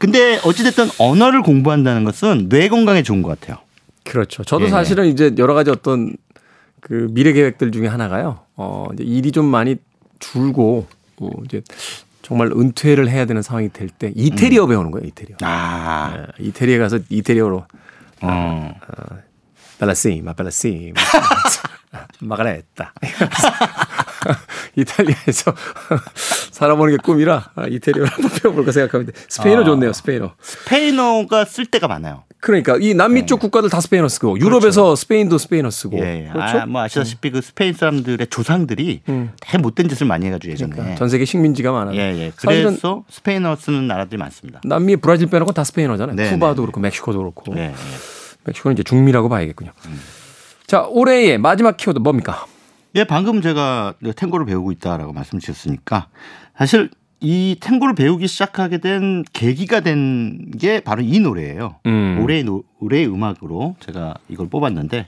근데 0.00 0.40
어찌됐든 0.44 0.88
언어를 0.98 1.42
공부한다는 1.42 2.04
것은 2.04 2.48
뇌 2.48 2.68
건강에 2.68 3.02
좋은 3.02 3.20
것 3.22 3.38
같아요. 3.38 3.58
그렇죠. 4.04 4.42
저도 4.42 4.64
예. 4.64 4.68
사실은 4.70 5.06
이제 5.06 5.32
여러 5.38 5.52
가지 5.54 5.70
어떤 5.70 6.16
그 6.80 7.06
미래 7.10 7.32
계획들 7.32 7.70
중에 7.70 7.86
하나가요. 7.86 8.40
어, 8.56 8.86
이제 8.94 9.04
일이 9.04 9.30
좀 9.30 9.44
많이 9.44 9.76
줄고 10.18 10.86
어, 11.18 11.28
이제 11.44 11.62
정말 12.22 12.48
은퇴를 12.50 13.08
해야 13.10 13.26
되는 13.26 13.42
상황이 13.42 13.68
될 13.72 13.88
때 13.90 14.10
이태리어 14.16 14.66
배우는 14.66 14.90
거예요. 14.90 15.06
이태리어. 15.08 15.36
아, 15.42 16.16
예, 16.40 16.44
이태리에 16.46 16.78
가서 16.78 16.98
이태리어로 17.10 17.66
어. 18.22 18.74
bellissima 19.78 20.32
bellissima 20.32 20.92
Margherita 22.20 22.92
이탈리아에서 24.76 25.54
살아보는 26.52 26.96
게 26.96 27.02
꿈이라 27.02 27.50
아, 27.54 27.66
이태리어를 27.66 28.12
한번 28.12 28.30
배워볼까 28.30 28.72
생각하는데 28.72 29.12
스페인어 29.28 29.62
아. 29.62 29.64
좋네요. 29.64 29.92
스페인어. 29.92 30.34
스페인어가 30.40 31.44
쓸 31.44 31.66
때가 31.66 31.88
많아요. 31.88 32.24
그러니까 32.40 32.78
이 32.80 32.94
남미 32.94 33.26
쪽 33.26 33.38
국가들 33.40 33.68
다 33.68 33.80
스페인어 33.80 34.08
쓰고 34.08 34.40
유럽에서 34.40 34.96
스페인도 34.96 35.36
스페인어 35.36 35.70
쓰고 35.70 35.98
예, 35.98 36.26
예. 36.26 36.32
그렇죠. 36.32 36.58
아, 36.60 36.66
뭐 36.66 36.80
아시다시피 36.82 37.30
그 37.30 37.42
스페인 37.42 37.74
사람들의 37.74 38.26
조상들이 38.28 39.02
음. 39.10 39.32
대 39.40 39.58
못된 39.58 39.88
짓을 39.90 40.06
많이 40.06 40.26
해가지고 40.26 40.52
예전에. 40.52 40.70
그러니까 40.72 40.96
전 40.96 41.08
세계 41.10 41.26
식민지가 41.26 41.70
많아요. 41.70 41.96
예, 41.96 42.18
예. 42.18 42.32
그래서 42.36 43.04
스페인어 43.10 43.56
쓰는 43.56 43.86
나라들이 43.86 44.16
많습니다. 44.16 44.60
남미 44.64 44.96
브라질 44.96 45.28
빼놓고 45.28 45.52
다 45.52 45.64
스페인어잖아요. 45.64 46.16
네, 46.16 46.30
쿠바도 46.30 46.54
네, 46.54 46.60
그렇고 46.62 46.80
멕시코도 46.80 47.18
그렇고. 47.18 47.54
예, 47.56 47.64
예. 47.64 47.74
멕시코는 48.44 48.74
이제 48.74 48.82
중미라고 48.82 49.28
봐야겠군요. 49.28 49.72
자 50.66 50.86
올해의 50.88 51.36
마지막 51.36 51.76
키워드 51.76 51.98
뭡니까? 51.98 52.46
예, 52.96 53.04
방금 53.04 53.40
제가 53.40 53.94
탱고를 54.16 54.46
배우고 54.46 54.72
있다라고 54.72 55.12
말씀드렸으니까 55.12 56.08
사실 56.58 56.90
이 57.20 57.56
탱고를 57.60 57.94
배우기 57.94 58.26
시작하게 58.26 58.78
된 58.78 59.24
계기가 59.32 59.80
된 59.80 60.50
게 60.58 60.80
바로 60.80 61.00
이 61.02 61.20
노래예요. 61.20 61.76
음. 61.86 62.18
올해의 62.22 62.44
노, 62.44 62.64
올해의 62.80 63.06
음악으로 63.06 63.76
제가 63.80 64.14
이걸 64.28 64.48
뽑았는데 64.48 65.06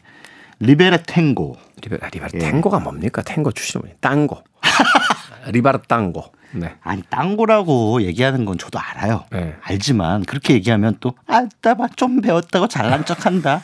Libertango. 0.61 1.57
리베라 1.83 2.09
리베라 2.09 2.29
예. 2.35 2.39
탱고가 2.39 2.79
뭡니까? 2.81 3.23
탱고 3.23 3.51
뭐예요? 3.81 3.97
tango. 4.01 4.43
Libertango. 5.53 6.25
네. 6.53 6.75
아니 6.83 7.03
tango라고 7.11 8.03
얘기하는 8.03 8.45
건 8.45 8.57
저도 8.59 8.79
알아요. 8.79 9.25
네. 9.33 9.57
알지만 9.63 10.25
그렇게 10.25 10.55
얘기하면 10.55 10.97
또 11.01 11.15
아따 11.27 11.75
좀 11.97 12.21
배웠다고 12.21 12.69
잘난 12.69 13.05
척한다. 13.05 13.63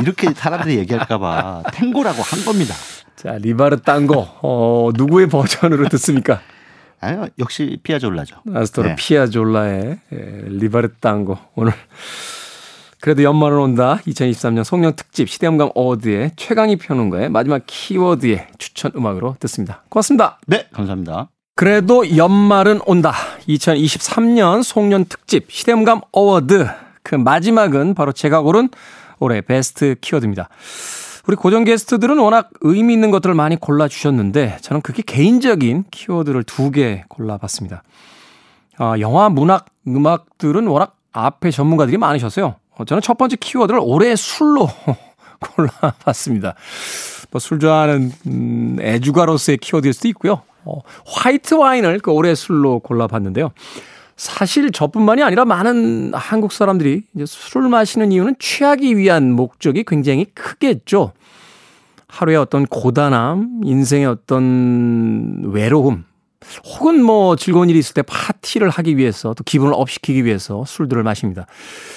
이렇게 0.00 0.32
사람들이 0.32 0.78
얘기할까봐 0.78 1.64
탱고라고 1.72 2.22
한 2.22 2.44
겁니다. 2.44 2.74
자 3.20 3.36
Libertango 3.36 4.14
어, 4.40 4.90
누구의 4.96 5.28
버전으로 5.28 5.90
듣습니까? 5.90 6.40
아유 7.00 7.26
역시 7.38 7.78
피아졸라죠. 7.82 8.36
아스토르 8.50 8.88
네. 8.88 8.96
피아졸라의 8.96 9.98
예, 10.10 10.16
Libertango 10.46 11.36
오늘 11.54 11.74
그래도 12.98 13.22
연말은 13.22 13.58
온다 13.58 14.00
2023년 14.06 14.64
송년 14.64 14.96
특집 14.96 15.28
시대음감 15.28 15.68
award의 15.74 16.32
최광희 16.36 16.76
평론가의 16.76 17.28
마지막 17.28 17.62
키워드의 17.66 18.48
추천 18.56 18.92
음악으로 18.96 19.36
듣습니다. 19.38 19.82
고맙습니다. 19.90 20.38
네 20.46 20.68
감사합니다. 20.72 21.28
그래도 21.56 22.16
연말은 22.16 22.80
온다. 22.86 23.12
2023년 23.46 24.62
송년 24.62 25.04
특집 25.04 25.52
시대음감 25.52 26.00
award. 26.12 26.66
그 27.02 27.16
마지막은 27.16 27.92
바로 27.92 28.12
제가 28.12 28.40
고른 28.40 28.70
올해 29.18 29.42
베스트 29.42 29.96
키워드입니다. 30.00 30.48
우리 31.30 31.36
고정 31.36 31.62
게스트들은 31.62 32.18
워낙 32.18 32.50
의미 32.60 32.92
있는 32.92 33.12
것들을 33.12 33.36
많이 33.36 33.54
골라주셨는데 33.54 34.56
저는 34.62 34.82
그렇게 34.82 35.04
개인적인 35.06 35.84
키워드를 35.92 36.42
두 36.42 36.72
개 36.72 37.04
골라봤습니다. 37.08 37.84
아, 38.78 38.98
영화, 38.98 39.28
문학, 39.28 39.66
음악들은 39.86 40.66
워낙 40.66 40.96
앞에 41.12 41.52
전문가들이 41.52 41.98
많으셨어요. 41.98 42.56
어, 42.76 42.84
저는 42.84 43.00
첫 43.00 43.16
번째 43.16 43.36
키워드를 43.36 43.78
올해의 43.80 44.16
술로 44.16 44.68
골라봤습니다. 45.54 46.56
뭐 47.30 47.38
술 47.38 47.60
좋아하는 47.60 48.10
음, 48.26 48.78
애주가로서의 48.80 49.58
키워드일 49.58 49.92
수도 49.92 50.08
있고요. 50.08 50.42
어, 50.64 50.80
화이트 51.06 51.54
와인을 51.54 52.00
그 52.00 52.10
올해의 52.10 52.34
술로 52.34 52.80
골라봤는데요. 52.80 53.52
사실 54.20 54.70
저뿐만이 54.70 55.22
아니라 55.22 55.46
많은 55.46 56.12
한국 56.12 56.52
사람들이 56.52 57.04
이제 57.14 57.24
술을 57.24 57.70
마시는 57.70 58.12
이유는 58.12 58.34
취하기 58.38 58.98
위한 58.98 59.32
목적이 59.32 59.82
굉장히 59.86 60.26
크겠죠. 60.34 61.12
하루의 62.06 62.36
어떤 62.36 62.66
고단함, 62.66 63.62
인생의 63.64 64.04
어떤 64.04 65.42
외로움, 65.46 66.04
혹은 66.66 67.02
뭐 67.02 67.34
즐거운 67.34 67.70
일이 67.70 67.78
있을 67.78 67.94
때 67.94 68.02
파티를 68.02 68.68
하기 68.68 68.98
위해서 68.98 69.32
또 69.32 69.42
기분을 69.42 69.72
업시키기 69.74 70.26
위해서 70.26 70.66
술들을 70.66 71.02
마십니다. 71.02 71.46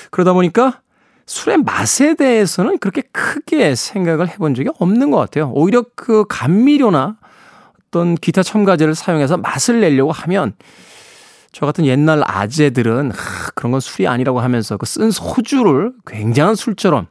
그러다 0.09 0.31
보니까 0.31 0.79
술의 1.25 1.57
맛에 1.63 2.13
대해서는 2.13 2.77
그렇게 2.77 3.01
크게 3.12 3.75
생각을 3.75 4.29
해본 4.29 4.55
적이 4.55 4.69
없는 4.79 5.12
것 5.12 5.17
같아요. 5.17 5.51
오히려 5.53 5.83
그 5.93 6.23
감미료나 6.29 7.17
어떤 7.89 8.15
기타 8.15 8.43
첨가제를 8.43 8.95
사용해서 8.95 9.36
맛을 9.36 9.81
내려고 9.81 10.13
하면 10.13 10.53
저 11.53 11.65
같은 11.65 11.85
옛날 11.85 12.21
아재들은 12.25 13.11
하, 13.11 13.49
그런 13.55 13.71
건 13.71 13.79
술이 13.79 14.07
아니라고 14.07 14.41
하면서 14.41 14.75
그 14.77 14.85
쓴 14.85 15.11
소주를 15.11 15.93
굉장한 16.05 16.55
술처럼 16.55 17.07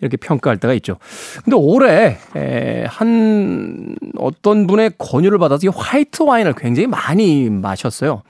이렇게 0.00 0.16
평가할 0.18 0.58
때가 0.58 0.74
있죠. 0.74 0.98
근데 1.42 1.56
올해 1.56 2.18
에, 2.36 2.84
한 2.86 3.96
어떤 4.18 4.66
분의 4.66 4.92
권유를 4.98 5.38
받아서 5.38 5.66
이 5.66 5.70
화이트 5.74 6.22
와인을 6.22 6.52
굉장히 6.54 6.86
많이 6.86 7.48
마셨어요. 7.50 8.22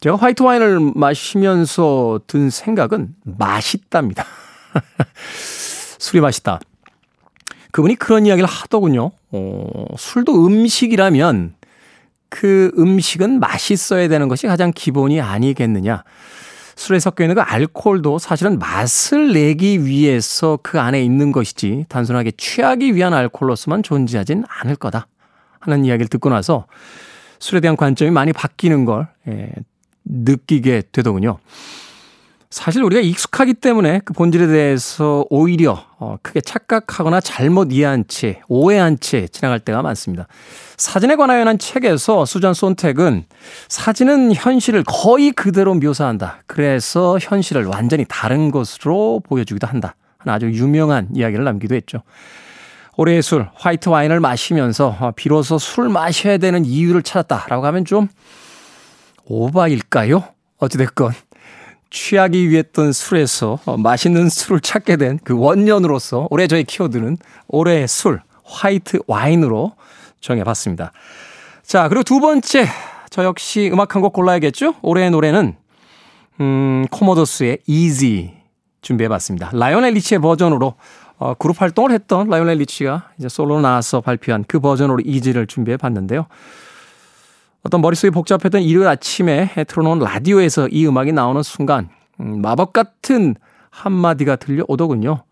제가 0.00 0.16
화이트 0.16 0.42
와인을 0.42 0.92
마시면서 0.94 2.20
든 2.28 2.48
생각은 2.50 3.14
맛있답니다. 3.24 4.24
술이 5.98 6.20
맛있다. 6.20 6.60
그분이 7.72 7.96
그런 7.96 8.26
이야기를 8.26 8.48
하더군요. 8.48 9.10
어, 9.32 9.86
술도 9.98 10.46
음식이라면 10.46 11.54
그 12.34 12.72
음식은 12.76 13.38
맛있어야 13.38 14.08
되는 14.08 14.26
것이 14.26 14.48
가장 14.48 14.72
기본이 14.74 15.20
아니겠느냐. 15.20 16.02
술에 16.74 16.98
섞여 16.98 17.22
있는 17.22 17.36
그 17.36 17.40
알코올도 17.40 18.18
사실은 18.18 18.58
맛을 18.58 19.32
내기 19.32 19.86
위해서 19.86 20.58
그 20.60 20.80
안에 20.80 21.00
있는 21.00 21.30
것이지 21.30 21.86
단순하게 21.88 22.32
취하기 22.32 22.96
위한 22.96 23.14
알코올로서만 23.14 23.84
존재하진 23.84 24.42
않을 24.48 24.74
거다 24.74 25.06
하는 25.60 25.84
이야기를 25.84 26.08
듣고 26.08 26.28
나서 26.28 26.66
술에 27.38 27.60
대한 27.60 27.76
관점이 27.76 28.10
많이 28.10 28.32
바뀌는 28.32 28.84
걸 28.84 29.06
예, 29.28 29.52
느끼게 30.04 30.82
되더군요. 30.90 31.38
사실 32.64 32.82
우리가 32.82 33.02
익숙하기 33.02 33.52
때문에 33.52 34.00
그 34.06 34.14
본질에 34.14 34.46
대해서 34.46 35.26
오히려 35.28 35.84
어, 35.98 36.16
크게 36.22 36.40
착각하거나 36.40 37.20
잘못 37.20 37.70
이해한 37.70 38.04
채, 38.08 38.40
오해한 38.48 38.98
채 39.00 39.28
지나갈 39.28 39.60
때가 39.60 39.82
많습니다. 39.82 40.28
사진에 40.78 41.16
관하여는 41.16 41.58
책에서 41.58 42.24
수잔 42.24 42.54
손택은 42.54 43.26
사진은 43.68 44.32
현실을 44.34 44.82
거의 44.86 45.32
그대로 45.32 45.74
묘사한다. 45.74 46.38
그래서 46.46 47.18
현실을 47.20 47.66
완전히 47.66 48.06
다른 48.08 48.50
것으로 48.50 49.20
보여주기도 49.28 49.66
한다. 49.66 49.94
아주 50.20 50.46
유명한 50.46 51.08
이야기를 51.12 51.44
남기도 51.44 51.74
했죠. 51.74 52.02
올해의 52.96 53.20
술, 53.20 53.46
화이트 53.56 53.90
와인을 53.90 54.20
마시면서 54.20 54.96
어, 55.00 55.12
비로소 55.14 55.58
술 55.58 55.90
마셔야 55.90 56.38
되는 56.38 56.64
이유를 56.64 57.02
찾았다라고 57.02 57.66
하면 57.66 57.84
좀 57.84 58.08
오바일까요? 59.26 60.24
어찌됐건 60.56 61.12
취하기 61.94 62.50
위했던 62.50 62.92
술에서 62.92 63.60
어, 63.64 63.76
맛있는 63.76 64.28
술을 64.28 64.58
찾게 64.60 64.96
된 64.96 65.18
그 65.22 65.38
원년으로서 65.38 66.26
올해 66.30 66.48
저의 66.48 66.64
키워드는 66.64 67.18
올해의 67.48 67.86
술, 67.86 68.20
화이트 68.44 68.98
와인으로 69.06 69.72
정해봤습니다. 70.20 70.90
자, 71.62 71.88
그리고 71.88 72.02
두 72.02 72.18
번째, 72.20 72.66
저 73.10 73.22
역시 73.24 73.70
음악 73.72 73.94
한 73.94 74.02
곡 74.02 74.12
골라야겠죠? 74.12 74.74
올해의 74.82 75.10
노래는, 75.12 75.54
음, 76.40 76.84
코모도스의 76.90 77.58
Easy 77.66 78.34
준비해봤습니다. 78.82 79.50
라이오넬 79.52 79.94
리치의 79.94 80.18
버전으로 80.20 80.74
어, 81.18 81.34
그룹 81.34 81.62
활동을 81.62 81.92
했던 81.92 82.28
라이오넬 82.28 82.58
리치가 82.58 83.10
이제 83.18 83.28
솔로 83.28 83.60
나와서 83.60 84.00
발표한 84.00 84.44
그 84.48 84.58
버전으로 84.58 84.98
Easy를 85.06 85.46
준비해봤는데요. 85.46 86.26
어떤 87.64 87.80
머릿속이 87.80 88.10
복잡했던 88.10 88.62
일요일 88.62 88.88
아침에 88.88 89.50
틀어놓은 89.66 89.98
라디오에서 90.00 90.68
이 90.68 90.86
음악이 90.86 91.12
나오는 91.12 91.42
순간 91.42 91.88
음, 92.20 92.42
마법 92.42 92.72
같은 92.72 93.34
한마디가 93.70 94.36
들려오더군요. 94.36 95.24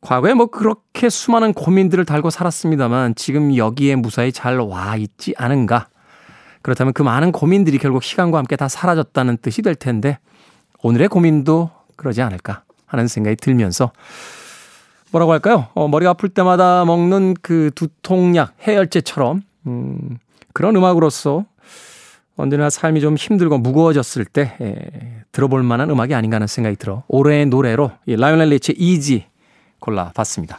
과거에 0.00 0.34
뭐 0.34 0.46
그렇게 0.46 1.08
수많은 1.08 1.52
고민들을 1.52 2.04
달고 2.04 2.30
살았습니다만 2.30 3.14
지금 3.14 3.56
여기에 3.56 3.96
무사히 3.96 4.32
잘 4.32 4.58
와 4.58 4.96
있지 4.96 5.34
않은가. 5.36 5.88
그렇다면 6.62 6.92
그 6.92 7.02
많은 7.02 7.30
고민들이 7.30 7.78
결국 7.78 8.02
시간과 8.02 8.38
함께 8.38 8.56
다 8.56 8.66
사라졌다는 8.68 9.36
뜻이 9.42 9.62
될 9.62 9.74
텐데 9.74 10.18
오늘의 10.82 11.08
고민도 11.08 11.70
그러지 11.96 12.22
않을까 12.22 12.62
하는 12.86 13.06
생각이 13.06 13.36
들면서 13.36 13.92
뭐라고 15.10 15.32
할까요? 15.32 15.68
어, 15.74 15.88
머리가 15.88 16.12
아플 16.12 16.30
때마다 16.30 16.84
먹는 16.84 17.34
그 17.42 17.70
두통약, 17.74 18.54
해열제처럼 18.66 19.42
음, 19.66 20.18
그런 20.52 20.76
음악으로서 20.76 21.44
언제나 22.36 22.70
삶이 22.70 23.00
좀 23.00 23.16
힘들고 23.16 23.58
무거워졌을 23.58 24.24
때 24.24 24.56
에, 24.60 25.22
들어볼 25.32 25.62
만한 25.62 25.90
음악이 25.90 26.14
아닌가 26.14 26.36
하는 26.36 26.46
생각이 26.46 26.76
들어 26.76 27.02
올해의 27.08 27.46
노래로 27.46 27.92
이 28.06 28.16
라이오넬 28.16 28.48
리치의 28.48 28.76
Easy 28.78 29.26
골라봤습니다. 29.80 30.58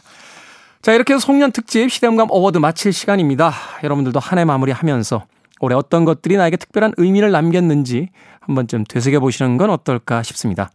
자 0.82 0.92
이렇게 0.92 1.14
해서 1.14 1.24
송년 1.26 1.50
특집 1.52 1.90
시대음감 1.90 2.28
award 2.30 2.58
마칠 2.58 2.92
시간입니다. 2.92 3.52
여러분들도 3.82 4.20
한 4.20 4.38
해 4.38 4.44
마무리하면서 4.44 5.24
올해 5.60 5.74
어떤 5.74 6.04
것들이 6.04 6.36
나에게 6.36 6.56
특별한 6.56 6.92
의미를 6.98 7.30
남겼는지 7.30 8.10
한 8.40 8.54
번쯤 8.54 8.84
되새겨보시는 8.84 9.56
건 9.56 9.70
어떨까 9.70 10.22
싶습니다. 10.22 10.70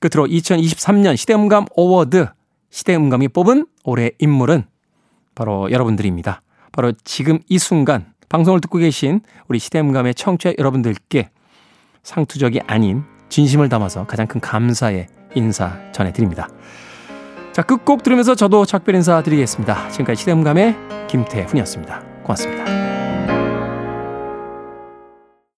끝으로 0.00 0.26
2023년 0.26 1.16
시대음감 1.16 1.66
award 1.76 2.26
시대음감이 2.70 3.28
뽑은 3.28 3.66
올해의 3.84 4.12
인물은 4.18 4.64
바로 5.34 5.70
여러분들입니다. 5.70 6.42
바로 6.72 6.92
지금 7.04 7.38
이 7.48 7.58
순간 7.58 8.12
방송을 8.28 8.60
듣고 8.60 8.78
계신 8.78 9.20
우리 9.48 9.58
시대음감의 9.58 10.14
청취자 10.14 10.54
여러분들께 10.58 11.30
상투적이 12.02 12.60
아닌 12.66 13.04
진심을 13.28 13.68
담아서 13.68 14.06
가장 14.06 14.26
큰 14.26 14.40
감사의 14.40 15.06
인사 15.34 15.78
전해드립니다. 15.92 16.48
자, 17.52 17.62
끝곡 17.62 18.02
들으면서 18.02 18.34
저도 18.34 18.64
작별 18.64 18.94
인사 18.94 19.22
드리겠습니다. 19.22 19.90
지금까지 19.90 20.20
시대음감의 20.20 20.76
김태훈이었습니다. 21.08 22.02
고맙습니다. 22.22 22.87